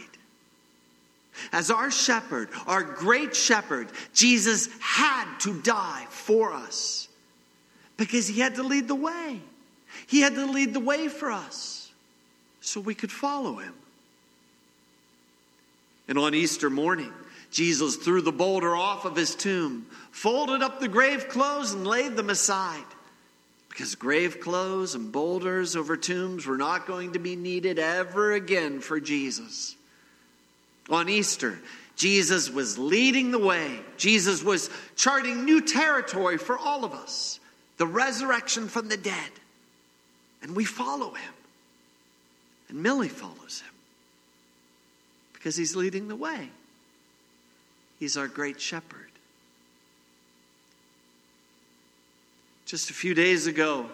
As 1.51 1.69
our 1.69 1.91
shepherd, 1.91 2.49
our 2.65 2.81
great 2.81 3.35
shepherd, 3.35 3.89
Jesus 4.13 4.69
had 4.79 5.25
to 5.39 5.59
die 5.61 6.05
for 6.09 6.53
us 6.53 7.07
because 7.97 8.27
he 8.27 8.39
had 8.39 8.55
to 8.55 8.63
lead 8.63 8.87
the 8.87 8.95
way. 8.95 9.41
He 10.07 10.21
had 10.21 10.35
to 10.35 10.45
lead 10.45 10.73
the 10.73 10.79
way 10.79 11.07
for 11.07 11.31
us 11.31 11.91
so 12.61 12.79
we 12.79 12.95
could 12.95 13.11
follow 13.11 13.55
him. 13.55 13.73
And 16.07 16.17
on 16.17 16.35
Easter 16.35 16.69
morning, 16.69 17.11
Jesus 17.51 17.95
threw 17.95 18.21
the 18.21 18.31
boulder 18.31 18.75
off 18.75 19.05
of 19.05 19.15
his 19.15 19.35
tomb, 19.35 19.87
folded 20.11 20.61
up 20.61 20.79
the 20.79 20.87
grave 20.87 21.29
clothes, 21.29 21.73
and 21.73 21.87
laid 21.87 22.15
them 22.15 22.29
aside. 22.29 22.83
Because 23.75 23.95
grave 23.95 24.39
clothes 24.39 24.95
and 24.95 25.11
boulders 25.11 25.75
over 25.75 25.97
tombs 25.97 26.45
were 26.45 26.55
not 26.55 26.87
going 26.87 27.11
to 27.11 27.19
be 27.19 27.35
needed 27.35 27.77
ever 27.77 28.31
again 28.31 28.79
for 28.79 29.01
Jesus. 29.01 29.75
On 30.89 31.09
Easter, 31.09 31.59
Jesus 31.97 32.49
was 32.49 32.77
leading 32.77 33.31
the 33.31 33.37
way. 33.37 33.81
Jesus 33.97 34.41
was 34.41 34.69
charting 34.95 35.43
new 35.43 35.59
territory 35.59 36.37
for 36.37 36.57
all 36.57 36.85
of 36.85 36.93
us 36.93 37.41
the 37.75 37.85
resurrection 37.85 38.69
from 38.69 38.87
the 38.87 38.95
dead. 38.95 39.31
And 40.41 40.55
we 40.55 40.63
follow 40.63 41.09
him. 41.09 41.33
And 42.69 42.81
Millie 42.81 43.09
follows 43.09 43.59
him 43.59 43.73
because 45.33 45.57
he's 45.57 45.75
leading 45.75 46.07
the 46.07 46.15
way. 46.15 46.49
He's 47.99 48.15
our 48.15 48.29
great 48.29 48.61
shepherd. 48.61 49.09
Just 52.75 52.89
a 52.89 52.93
few 52.93 53.13
days 53.13 53.47
ago, 53.47 53.89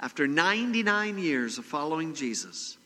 after 0.00 0.26
99 0.26 1.18
years 1.18 1.58
of 1.58 1.64
following 1.64 2.16
Jesus, 2.16 2.76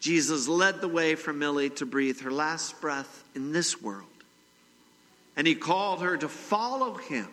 Jesus 0.00 0.48
led 0.48 0.80
the 0.80 0.88
way 0.88 1.14
for 1.14 1.32
Millie 1.32 1.70
to 1.70 1.86
breathe 1.86 2.22
her 2.22 2.30
last 2.32 2.80
breath 2.80 3.22
in 3.36 3.52
this 3.52 3.80
world. 3.80 4.08
And 5.36 5.46
he 5.46 5.54
called 5.54 6.02
her 6.02 6.16
to 6.16 6.28
follow 6.28 6.94
him 6.94 7.28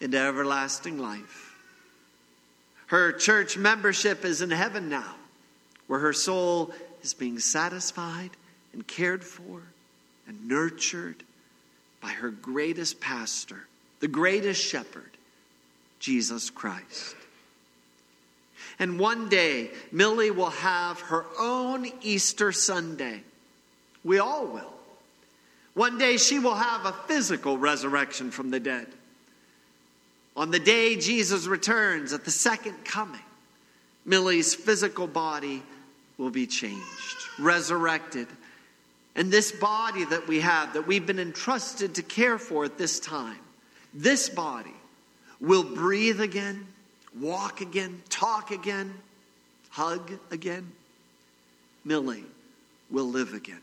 into 0.00 0.18
everlasting 0.18 0.96
life. 0.96 1.54
Her 2.86 3.12
church 3.12 3.58
membership 3.58 4.24
is 4.24 4.40
in 4.40 4.50
heaven 4.50 4.88
now, 4.88 5.16
where 5.86 6.00
her 6.00 6.14
soul 6.14 6.72
is 7.02 7.12
being 7.12 7.40
satisfied 7.40 8.30
and 8.72 8.86
cared 8.86 9.22
for 9.22 9.60
and 10.26 10.48
nurtured 10.48 11.24
by 12.00 12.08
her 12.08 12.30
greatest 12.30 13.02
pastor, 13.02 13.66
the 14.00 14.08
greatest 14.08 14.64
shepherd, 14.64 15.11
Jesus 16.02 16.50
Christ. 16.50 17.14
And 18.78 18.98
one 18.98 19.28
day, 19.28 19.70
Millie 19.92 20.32
will 20.32 20.50
have 20.50 21.00
her 21.02 21.24
own 21.38 21.86
Easter 22.02 22.50
Sunday. 22.50 23.22
We 24.02 24.18
all 24.18 24.46
will. 24.46 24.74
One 25.74 25.98
day, 25.98 26.16
she 26.16 26.40
will 26.40 26.56
have 26.56 26.84
a 26.84 26.92
physical 27.06 27.56
resurrection 27.56 28.32
from 28.32 28.50
the 28.50 28.58
dead. 28.58 28.88
On 30.36 30.50
the 30.50 30.58
day 30.58 30.96
Jesus 30.96 31.46
returns 31.46 32.12
at 32.12 32.24
the 32.24 32.30
second 32.30 32.84
coming, 32.84 33.20
Millie's 34.04 34.54
physical 34.54 35.06
body 35.06 35.62
will 36.18 36.30
be 36.30 36.48
changed, 36.48 37.16
resurrected, 37.38 38.26
and 39.14 39.30
this 39.30 39.52
body 39.52 40.04
that 40.06 40.26
we 40.26 40.40
have, 40.40 40.72
that 40.72 40.86
we've 40.86 41.06
been 41.06 41.20
entrusted 41.20 41.94
to 41.94 42.02
care 42.02 42.38
for 42.38 42.64
at 42.64 42.78
this 42.78 42.98
time, 42.98 43.38
this 43.94 44.28
body 44.28 44.74
will 45.42 45.64
breathe 45.64 46.20
again, 46.20 46.66
walk 47.20 47.60
again, 47.60 48.00
talk 48.08 48.52
again, 48.52 48.94
hug 49.70 50.12
again. 50.30 50.70
Millie 51.84 52.24
will 52.90 53.10
live 53.10 53.34
again. 53.34 53.60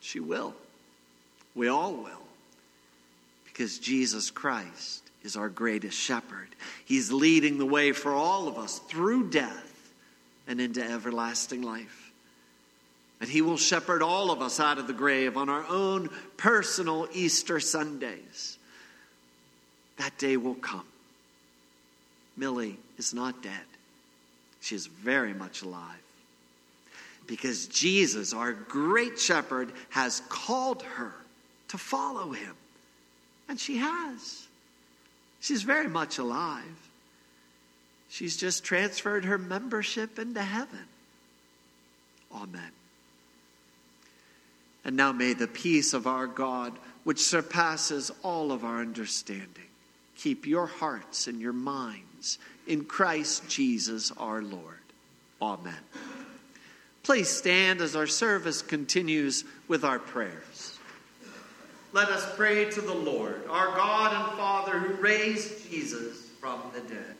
She 0.00 0.20
will. 0.20 0.54
We 1.54 1.68
all 1.68 1.94
will. 1.94 2.22
Because 3.44 3.78
Jesus 3.78 4.30
Christ 4.30 5.02
is 5.22 5.36
our 5.36 5.48
greatest 5.48 5.96
shepherd. 5.96 6.48
He's 6.84 7.12
leading 7.12 7.58
the 7.58 7.66
way 7.66 7.92
for 7.92 8.12
all 8.12 8.48
of 8.48 8.58
us 8.58 8.78
through 8.80 9.30
death 9.30 9.92
and 10.46 10.60
into 10.60 10.82
everlasting 10.82 11.62
life. 11.62 12.10
And 13.20 13.28
He 13.28 13.42
will 13.42 13.56
shepherd 13.56 14.02
all 14.02 14.30
of 14.30 14.42
us 14.42 14.60
out 14.60 14.78
of 14.78 14.86
the 14.86 14.92
grave 14.92 15.36
on 15.36 15.48
our 15.48 15.64
own 15.68 16.08
personal 16.36 17.08
Easter 17.12 17.60
Sundays. 17.60 18.57
That 19.98 20.16
day 20.18 20.36
will 20.36 20.54
come. 20.54 20.84
Millie 22.36 22.78
is 22.98 23.12
not 23.12 23.42
dead, 23.42 23.64
she 24.60 24.74
is 24.74 24.86
very 24.86 25.34
much 25.34 25.62
alive. 25.62 26.02
Because 27.26 27.66
Jesus, 27.66 28.32
our 28.32 28.54
great 28.54 29.18
shepherd, 29.18 29.72
has 29.90 30.22
called 30.30 30.82
her 30.82 31.12
to 31.68 31.76
follow 31.76 32.30
him. 32.30 32.54
And 33.50 33.60
she 33.60 33.76
has. 33.76 34.46
She's 35.40 35.62
very 35.62 35.88
much 35.88 36.18
alive. 36.18 36.88
She's 38.08 38.36
just 38.36 38.64
transferred 38.64 39.26
her 39.26 39.36
membership 39.36 40.18
into 40.18 40.40
heaven. 40.42 40.86
Amen. 42.34 42.72
And 44.84 44.96
now 44.96 45.12
may 45.12 45.34
the 45.34 45.46
peace 45.46 45.92
of 45.92 46.06
our 46.06 46.26
God, 46.26 46.72
which 47.04 47.20
surpasses 47.20 48.10
all 48.22 48.52
of 48.52 48.64
our 48.64 48.80
understanding, 48.80 49.67
keep 50.18 50.46
your 50.46 50.66
hearts 50.66 51.26
and 51.26 51.40
your 51.40 51.52
minds 51.52 52.38
in 52.66 52.84
Christ 52.84 53.48
Jesus 53.48 54.12
our 54.18 54.42
Lord. 54.42 54.74
Amen. 55.40 55.74
Please 57.02 57.28
stand 57.30 57.80
as 57.80 57.96
our 57.96 58.06
service 58.06 58.60
continues 58.60 59.44
with 59.66 59.84
our 59.84 59.98
prayers. 59.98 60.78
Let 61.94 62.08
us 62.08 62.36
pray 62.36 62.66
to 62.66 62.80
the 62.82 62.94
Lord, 62.94 63.46
our 63.48 63.68
God 63.68 64.12
and 64.12 64.38
Father, 64.38 64.78
who 64.78 65.00
raised 65.00 65.70
Jesus 65.70 66.26
from 66.38 66.60
the 66.74 66.80
dead. 66.80 67.14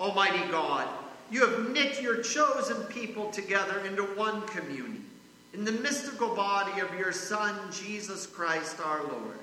Almighty 0.00 0.50
God, 0.50 0.88
you 1.30 1.46
have 1.46 1.70
knit 1.70 2.00
your 2.00 2.22
chosen 2.22 2.82
people 2.84 3.30
together 3.30 3.80
into 3.80 4.02
one 4.02 4.46
communion 4.46 5.04
in 5.52 5.64
the 5.64 5.72
mystical 5.72 6.34
body 6.34 6.80
of 6.80 6.98
your 6.98 7.12
Son, 7.12 7.54
Jesus 7.70 8.26
Christ 8.26 8.80
our 8.82 9.02
Lord. 9.02 9.38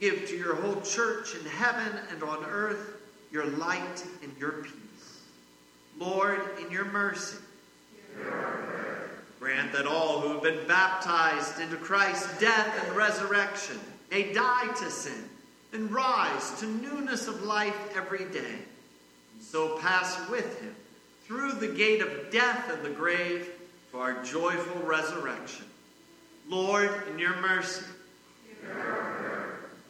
Give 0.00 0.26
to 0.28 0.36
your 0.36 0.54
whole 0.54 0.80
church 0.80 1.34
in 1.34 1.44
heaven 1.44 2.00
and 2.10 2.22
on 2.22 2.44
earth 2.46 2.96
your 3.30 3.44
light 3.44 4.04
and 4.22 4.32
your 4.38 4.52
peace. 4.52 5.20
Lord, 5.98 6.40
in 6.58 6.70
your 6.70 6.86
mercy, 6.86 7.36
grant 9.38 9.72
that 9.72 9.86
all 9.86 10.20
who 10.20 10.32
have 10.32 10.42
been 10.42 10.66
baptized 10.66 11.60
into 11.60 11.76
Christ's 11.76 12.40
death 12.40 12.86
and 12.86 12.96
resurrection 12.96 13.78
may 14.10 14.32
die 14.32 14.68
to 14.78 14.90
sin 14.90 15.28
and 15.72 15.92
rise 15.92 16.58
to 16.60 16.66
newness 16.66 17.28
of 17.28 17.42
life 17.42 17.76
every 17.96 18.24
day, 18.24 18.58
and 19.34 19.42
so 19.42 19.78
pass 19.78 20.28
with 20.28 20.60
him 20.60 20.74
through 21.26 21.52
the 21.52 21.68
gate 21.68 22.02
of 22.02 22.30
death 22.32 22.72
and 22.72 22.82
the 22.82 22.90
grave 22.90 23.50
to 23.92 23.98
our 23.98 24.22
joyful 24.24 24.82
resurrection. 24.82 25.66
Lord, 26.48 26.90
in 27.10 27.18
your 27.18 27.36
mercy, 27.36 27.84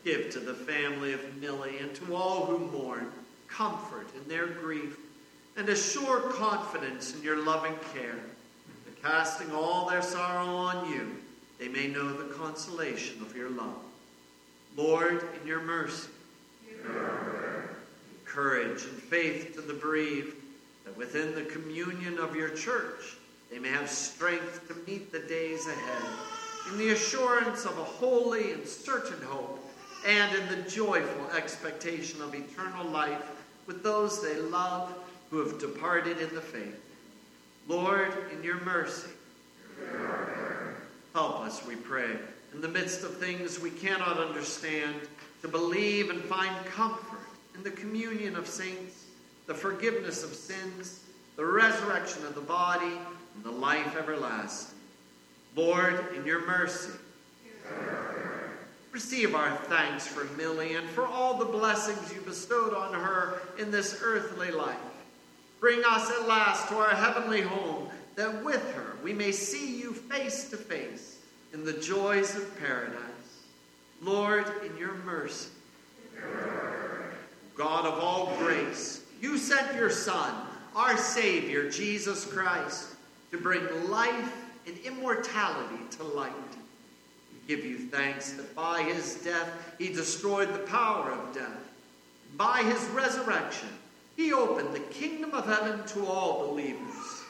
give 0.04 0.30
to 0.30 0.40
the 0.40 0.54
family 0.54 1.12
of 1.12 1.36
Millie 1.40 1.78
and 1.78 1.94
to 1.96 2.14
all 2.14 2.46
who 2.46 2.58
mourn 2.58 3.10
comfort 3.48 4.06
in 4.16 4.28
their 4.28 4.46
grief 4.46 4.96
and 5.56 5.68
a 5.68 5.76
sure 5.76 6.20
confidence 6.20 7.14
in 7.14 7.22
your 7.22 7.44
loving 7.44 7.74
care, 7.92 8.18
that 8.84 9.02
casting 9.02 9.50
all 9.52 9.88
their 9.88 10.02
sorrow 10.02 10.46
on 10.46 10.90
you, 10.90 11.16
they 11.58 11.68
may 11.68 11.88
know 11.88 12.12
the 12.12 12.32
consolation 12.34 13.20
of 13.20 13.36
your 13.36 13.50
love. 13.50 13.76
Lord, 14.76 15.22
in 15.40 15.46
your 15.46 15.60
mercy, 15.60 16.08
courage 18.24 18.84
and 18.84 19.02
faith 19.02 19.54
to 19.56 19.60
the 19.60 19.74
bereaved, 19.74 20.36
that 20.84 20.96
within 20.96 21.34
the 21.34 21.42
communion 21.42 22.18
of 22.18 22.34
your 22.34 22.50
church 22.50 23.16
they 23.50 23.58
may 23.58 23.68
have 23.68 23.90
strength 23.90 24.68
to 24.68 24.90
meet 24.90 25.10
the 25.10 25.18
days 25.18 25.66
ahead, 25.66 26.02
in 26.70 26.78
the 26.78 26.90
assurance 26.90 27.64
of 27.64 27.76
a 27.78 27.84
holy 27.84 28.52
and 28.52 28.66
certain 28.66 29.20
hope, 29.26 29.69
and 30.06 30.34
in 30.34 30.48
the 30.48 30.68
joyful 30.68 31.30
expectation 31.36 32.20
of 32.22 32.34
eternal 32.34 32.86
life 32.86 33.22
with 33.66 33.82
those 33.82 34.22
they 34.22 34.36
love 34.40 34.92
who 35.30 35.38
have 35.46 35.60
departed 35.60 36.18
in 36.18 36.34
the 36.34 36.40
faith. 36.40 36.80
Lord, 37.68 38.12
in 38.32 38.42
your 38.42 38.60
mercy, 38.60 39.10
help 41.14 41.40
us, 41.40 41.64
we 41.66 41.76
pray, 41.76 42.16
in 42.52 42.60
the 42.60 42.68
midst 42.68 43.04
of 43.04 43.16
things 43.18 43.60
we 43.60 43.70
cannot 43.70 44.18
understand, 44.18 44.96
to 45.42 45.48
believe 45.48 46.10
and 46.10 46.20
find 46.22 46.54
comfort 46.66 47.20
in 47.54 47.62
the 47.62 47.70
communion 47.70 48.36
of 48.36 48.46
saints, 48.46 49.04
the 49.46 49.54
forgiveness 49.54 50.24
of 50.24 50.34
sins, 50.34 51.00
the 51.36 51.44
resurrection 51.44 52.24
of 52.26 52.34
the 52.34 52.40
body, 52.40 52.98
and 53.34 53.44
the 53.44 53.50
life 53.50 53.96
everlasting. 53.96 54.78
Lord, 55.56 56.04
in 56.16 56.24
your 56.24 56.46
mercy, 56.46 56.92
receive 58.92 59.34
our 59.34 59.56
thanks 59.64 60.06
for 60.06 60.24
Millie 60.36 60.74
and 60.74 60.88
for 60.90 61.06
all 61.06 61.36
the 61.36 61.44
blessings 61.44 62.12
you 62.12 62.20
bestowed 62.22 62.74
on 62.74 62.92
her 62.92 63.40
in 63.58 63.70
this 63.70 64.00
earthly 64.02 64.50
life. 64.50 64.76
Bring 65.60 65.82
us 65.86 66.10
at 66.10 66.26
last 66.26 66.68
to 66.68 66.76
our 66.76 66.94
heavenly 66.94 67.42
home, 67.42 67.88
that 68.16 68.44
with 68.44 68.74
her 68.74 68.96
we 69.02 69.12
may 69.12 69.30
see 69.30 69.78
you 69.78 69.92
face 69.92 70.48
to 70.50 70.56
face 70.56 71.18
in 71.52 71.64
the 71.64 71.74
joys 71.74 72.34
of 72.34 72.58
paradise. 72.58 72.96
Lord, 74.02 74.46
in 74.64 74.76
your 74.76 74.94
mercy, 74.94 75.50
God 77.54 77.84
of 77.84 78.02
all 78.02 78.34
grace, 78.38 79.02
you 79.20 79.36
sent 79.36 79.76
your 79.76 79.90
Son, 79.90 80.34
our 80.74 80.96
Savior, 80.96 81.70
Jesus 81.70 82.24
Christ, 82.24 82.94
to 83.30 83.38
bring 83.38 83.90
life 83.90 84.34
and 84.66 84.78
immortality 84.78 85.82
to 85.98 86.04
light. 86.04 86.32
Give 87.50 87.64
you 87.64 87.78
thanks 87.78 88.34
that 88.34 88.54
by 88.54 88.84
his 88.84 89.16
death 89.24 89.74
he 89.76 89.88
destroyed 89.88 90.54
the 90.54 90.60
power 90.60 91.10
of 91.10 91.34
death. 91.34 91.72
By 92.36 92.62
his 92.62 92.80
resurrection, 92.90 93.70
he 94.16 94.32
opened 94.32 94.72
the 94.72 94.78
kingdom 94.78 95.34
of 95.34 95.46
heaven 95.46 95.84
to 95.88 96.06
all 96.06 96.46
believers. 96.46 97.24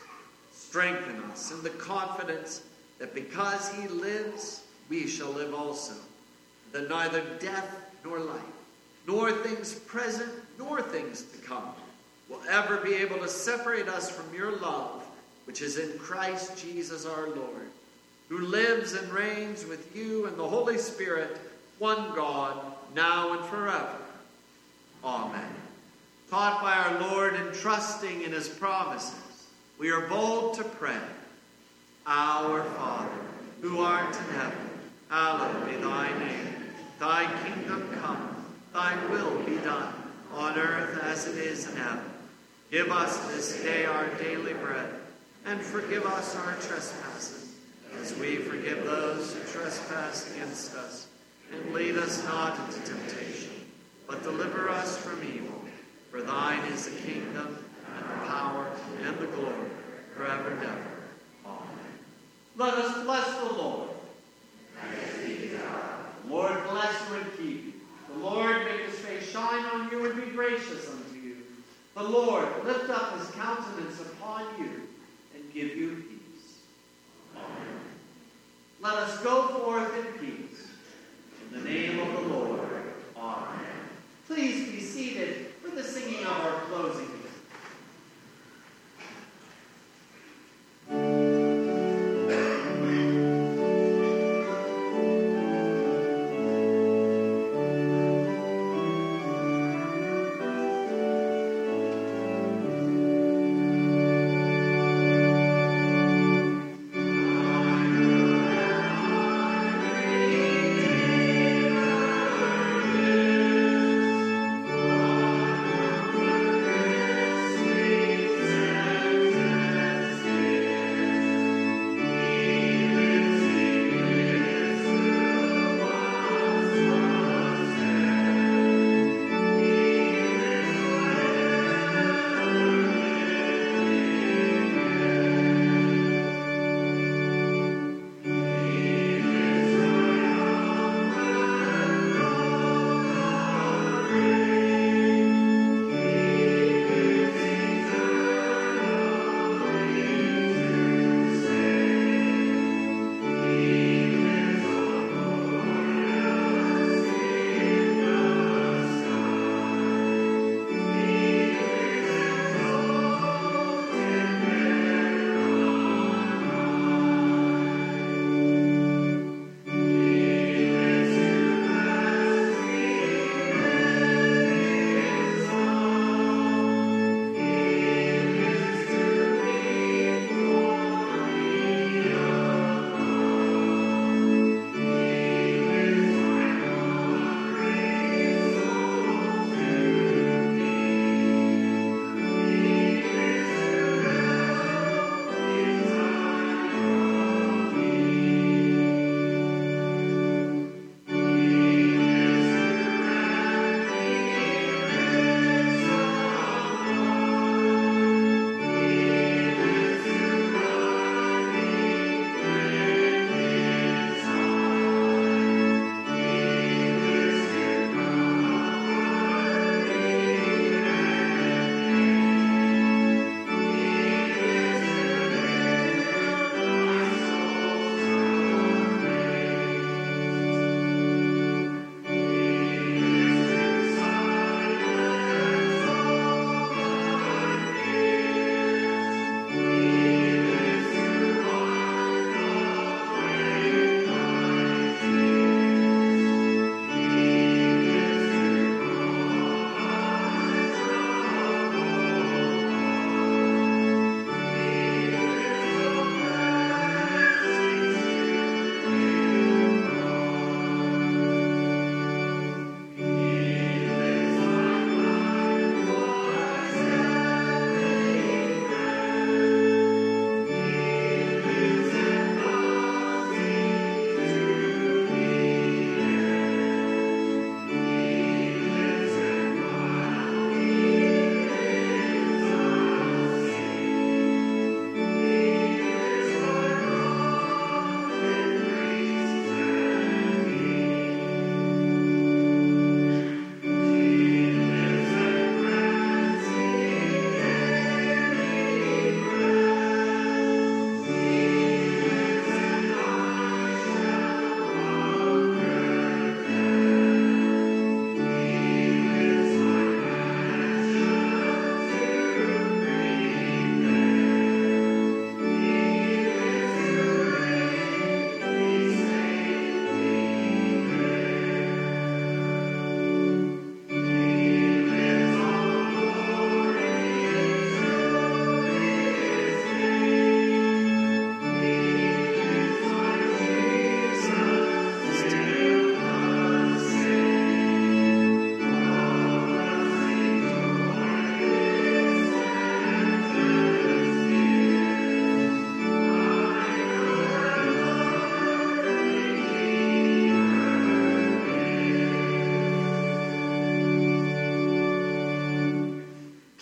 Strengthen 0.53 1.23
us 1.31 1.53
in 1.53 1.63
the 1.63 1.71
confidence 1.71 2.61
that 2.99 3.15
because 3.15 3.73
he 3.73 3.89
lives, 3.89 4.65
we 4.91 5.07
shall 5.07 5.31
live 5.31 5.55
also. 5.55 5.95
That 6.73 6.91
neither 6.91 7.25
death 7.39 7.75
nor 8.05 8.19
life, 8.19 8.43
nor 9.07 9.33
things 9.33 9.73
present 9.73 10.31
nor 10.59 10.83
things 10.83 11.23
to 11.23 11.39
come, 11.39 11.73
will 12.29 12.43
ever 12.51 12.77
be 12.77 12.93
able 12.93 13.17
to 13.21 13.29
separate 13.29 13.89
us 13.89 14.11
from 14.11 14.35
your 14.35 14.53
love, 14.59 15.03
which 15.47 15.63
is 15.63 15.79
in 15.79 15.99
Christ 15.99 16.63
Jesus 16.63 17.07
our 17.07 17.31
Lord, 17.31 17.71
who 18.31 18.39
lives 18.39 18.95
and 18.95 19.13
reigns 19.13 19.67
with 19.67 19.95
you 19.95 20.27
and 20.27 20.39
the 20.39 20.49
Holy 20.49 20.79
Spirit, 20.79 21.37
one 21.79 22.15
God, 22.15 22.57
now 22.95 23.33
and 23.37 23.45
forever. 23.47 23.97
Amen. 25.05 25.53
Taught 26.31 26.63
by 26.63 26.75
our 26.75 27.11
Lord 27.11 27.35
and 27.35 27.53
trusting 27.53 28.23
in 28.23 28.31
his 28.31 28.49
promises, 28.49 29.49
we 29.79 29.91
are 29.91 30.07
bold 30.09 30.55
to 30.55 30.65
pray. 30.65 30.97
Our 32.07 32.63
Father, 32.63 33.11
who 33.63 33.81
art 33.81 34.15
in 34.15 34.35
heaven, 34.35 34.71
hallowed 35.09 35.69
be 35.69 35.77
thy 35.77 36.19
name. 36.19 36.55
Thy 37.01 37.25
kingdom 37.45 37.89
come, 38.01 38.45
thy 38.73 38.95
will 39.07 39.43
be 39.43 39.57
done, 39.57 39.93
on 40.35 40.57
earth 40.57 41.03
as 41.03 41.27
it 41.27 41.37
is 41.37 41.69
in 41.69 41.77
heaven. 41.77 42.05
Give 42.71 42.93
us 42.93 43.19
this 43.33 43.61
day 43.63 43.87
our 43.87 44.07
daily 44.23 44.53
bread, 44.55 44.89
and 45.47 45.61
forgive 45.61 46.07
us 46.07 46.37
our 46.37 46.53
trespasses, 46.57 47.40
as 48.01 48.17
we 48.19 48.37
forgive 48.37 48.85
those 48.85 49.35
who 49.35 49.41
trespass 49.53 50.35
against 50.35 50.75
us. 50.75 51.09
And 51.53 51.75
lead 51.75 51.97
us 51.97 52.25
not 52.25 52.59
into 52.61 52.81
temptation, 52.89 53.53
but 54.07 54.23
deliver 54.23 54.69
us 54.69 54.97
from 54.99 55.23
evil. 55.23 55.61
For 56.11 56.23
thine 56.23 56.61
is 56.73 56.89
the 56.89 57.01
kingdom, 57.01 57.65
and 57.97 58.05
the 58.05 58.27
power, 58.27 58.71
and 59.03 59.19
the 59.19 59.27
glory, 59.27 59.71
forever 60.15 60.51
and 60.51 60.63
ever. 60.63 60.87
Amen. 61.47 61.65
Let 62.57 62.75
us 62.75 63.05
bless 63.05 63.39
the 63.39 63.55
Lord. 63.55 63.91
Lord 66.31 66.63
bless 66.71 66.95
you 67.09 67.17
and 67.17 67.39
keep 67.39 67.65
you. 67.65 67.73
The 68.13 68.19
Lord 68.21 68.65
make 68.65 68.87
his 68.87 68.99
face 69.01 69.31
shine 69.31 69.65
on 69.67 69.91
you 69.91 70.07
and 70.07 70.25
be 70.25 70.31
gracious 70.31 70.89
unto 70.89 71.19
you. 71.19 71.37
The 71.97 72.05
Lord 72.05 72.47
lift 72.65 72.89
up 72.89 73.19
his 73.19 73.29
countenance 73.33 74.01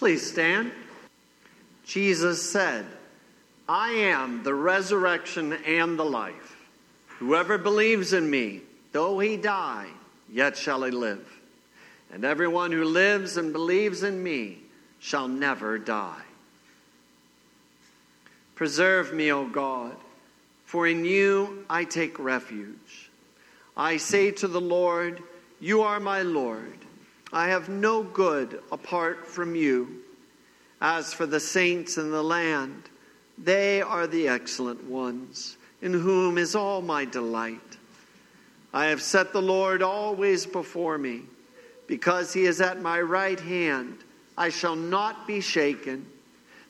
Please 0.09 0.27
stand. 0.27 0.73
Jesus 1.85 2.51
said, 2.51 2.87
I 3.69 3.91
am 3.91 4.43
the 4.43 4.55
resurrection 4.55 5.53
and 5.53 5.99
the 5.99 6.05
life. 6.05 6.57
Whoever 7.19 7.59
believes 7.59 8.15
in 8.15 8.31
me, 8.31 8.63
though 8.93 9.19
he 9.19 9.37
die, 9.37 9.89
yet 10.33 10.57
shall 10.57 10.83
he 10.83 10.91
live. 10.91 11.31
And 12.11 12.25
everyone 12.25 12.73
who 12.73 12.87
lives 12.87 13.37
and 13.37 13.53
believes 13.53 14.03
in 14.03 14.23
me 14.23 14.61
shall 14.99 15.29
never 15.29 15.77
die. 15.77 16.25
Preserve 18.55 19.13
me, 19.13 19.31
O 19.31 19.47
God, 19.47 19.95
for 20.65 20.87
in 20.87 21.05
you 21.05 21.67
I 21.69 21.85
take 21.85 22.19
refuge. 22.19 23.11
I 23.77 23.99
say 23.99 24.31
to 24.31 24.49
the 24.49 24.59
Lord, 24.59 25.23
You 25.61 25.83
are 25.83 26.01
my 26.01 26.23
Lord. 26.23 26.79
I 27.31 27.49
have 27.49 27.69
no 27.69 28.03
good 28.03 28.63
apart 28.73 29.27
from 29.27 29.55
you. 29.55 30.05
As 30.81 31.13
for 31.13 31.27
the 31.27 31.41
saints 31.41 31.99
in 31.99 32.11
the 32.11 32.23
land, 32.23 32.85
they 33.37 33.83
are 33.83 34.07
the 34.07 34.29
excellent 34.29 34.85
ones, 34.85 35.57
in 35.83 35.93
whom 35.93 36.39
is 36.39 36.55
all 36.55 36.83
my 36.83 37.05
delight. 37.05 37.77
I 38.73 38.87
have 38.87 39.03
set 39.03 39.33
the 39.33 39.43
Lord 39.43 39.83
always 39.83 40.47
before 40.47 40.99
me. 40.99 41.23
Because 41.87 42.33
he 42.35 42.45
is 42.45 42.61
at 42.61 42.83
my 42.83 43.01
right 43.01 43.41
hand, 43.41 43.97
I 44.37 44.51
shall 44.51 44.77
not 44.77 45.27
be 45.27 45.41
shaken. 45.41 46.07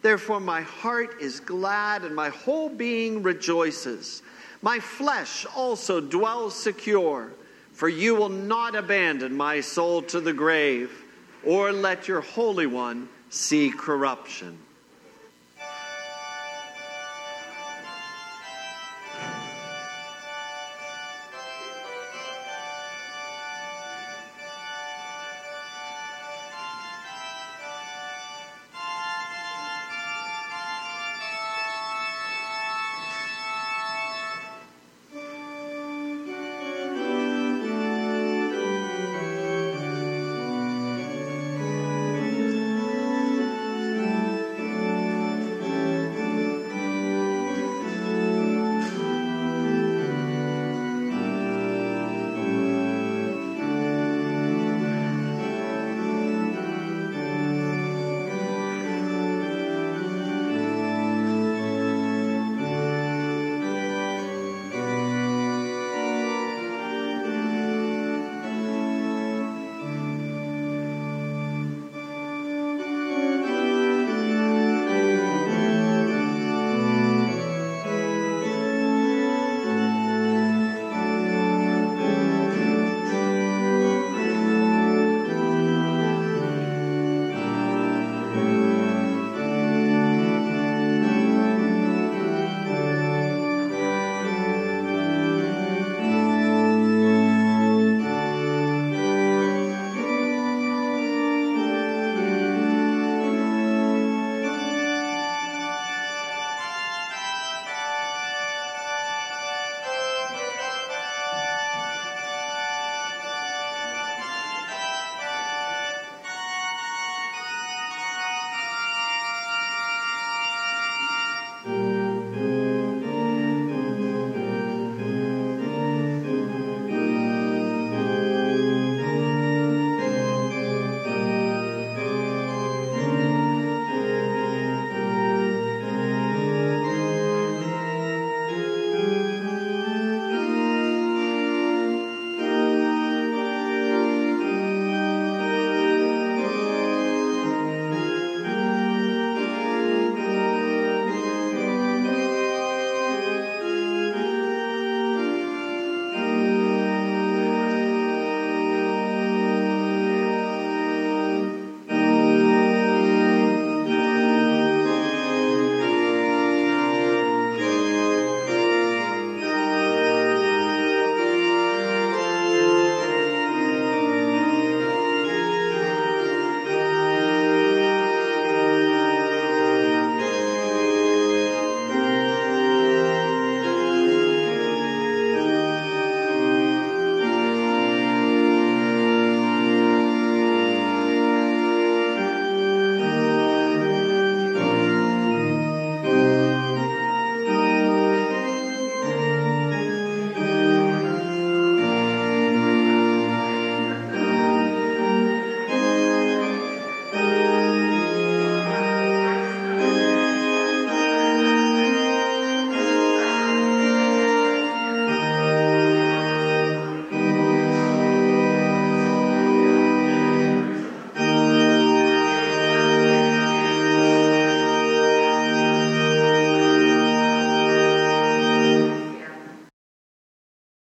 Therefore, 0.01 0.39
my 0.39 0.61
heart 0.61 1.21
is 1.21 1.41
glad 1.41 2.05
and 2.05 2.15
my 2.15 2.29
whole 2.29 2.69
being 2.69 3.23
rejoices. 3.23 4.23
My 4.63 4.79
flesh 4.79 5.45
also 5.57 6.01
dwells 6.01 6.55
secure, 6.55 7.33
for 7.73 7.89
you 7.89 8.15
will 8.15 8.29
not 8.29 8.77
abandon 8.77 9.37
my 9.37 9.61
soul 9.61 10.03
to 10.03 10.21
the 10.21 10.33
grave 10.33 11.05
or 11.45 11.73
let 11.73 12.07
your 12.07 12.21
Holy 12.21 12.67
One 12.67 13.09
see 13.31 13.71
corruption. 13.71 14.59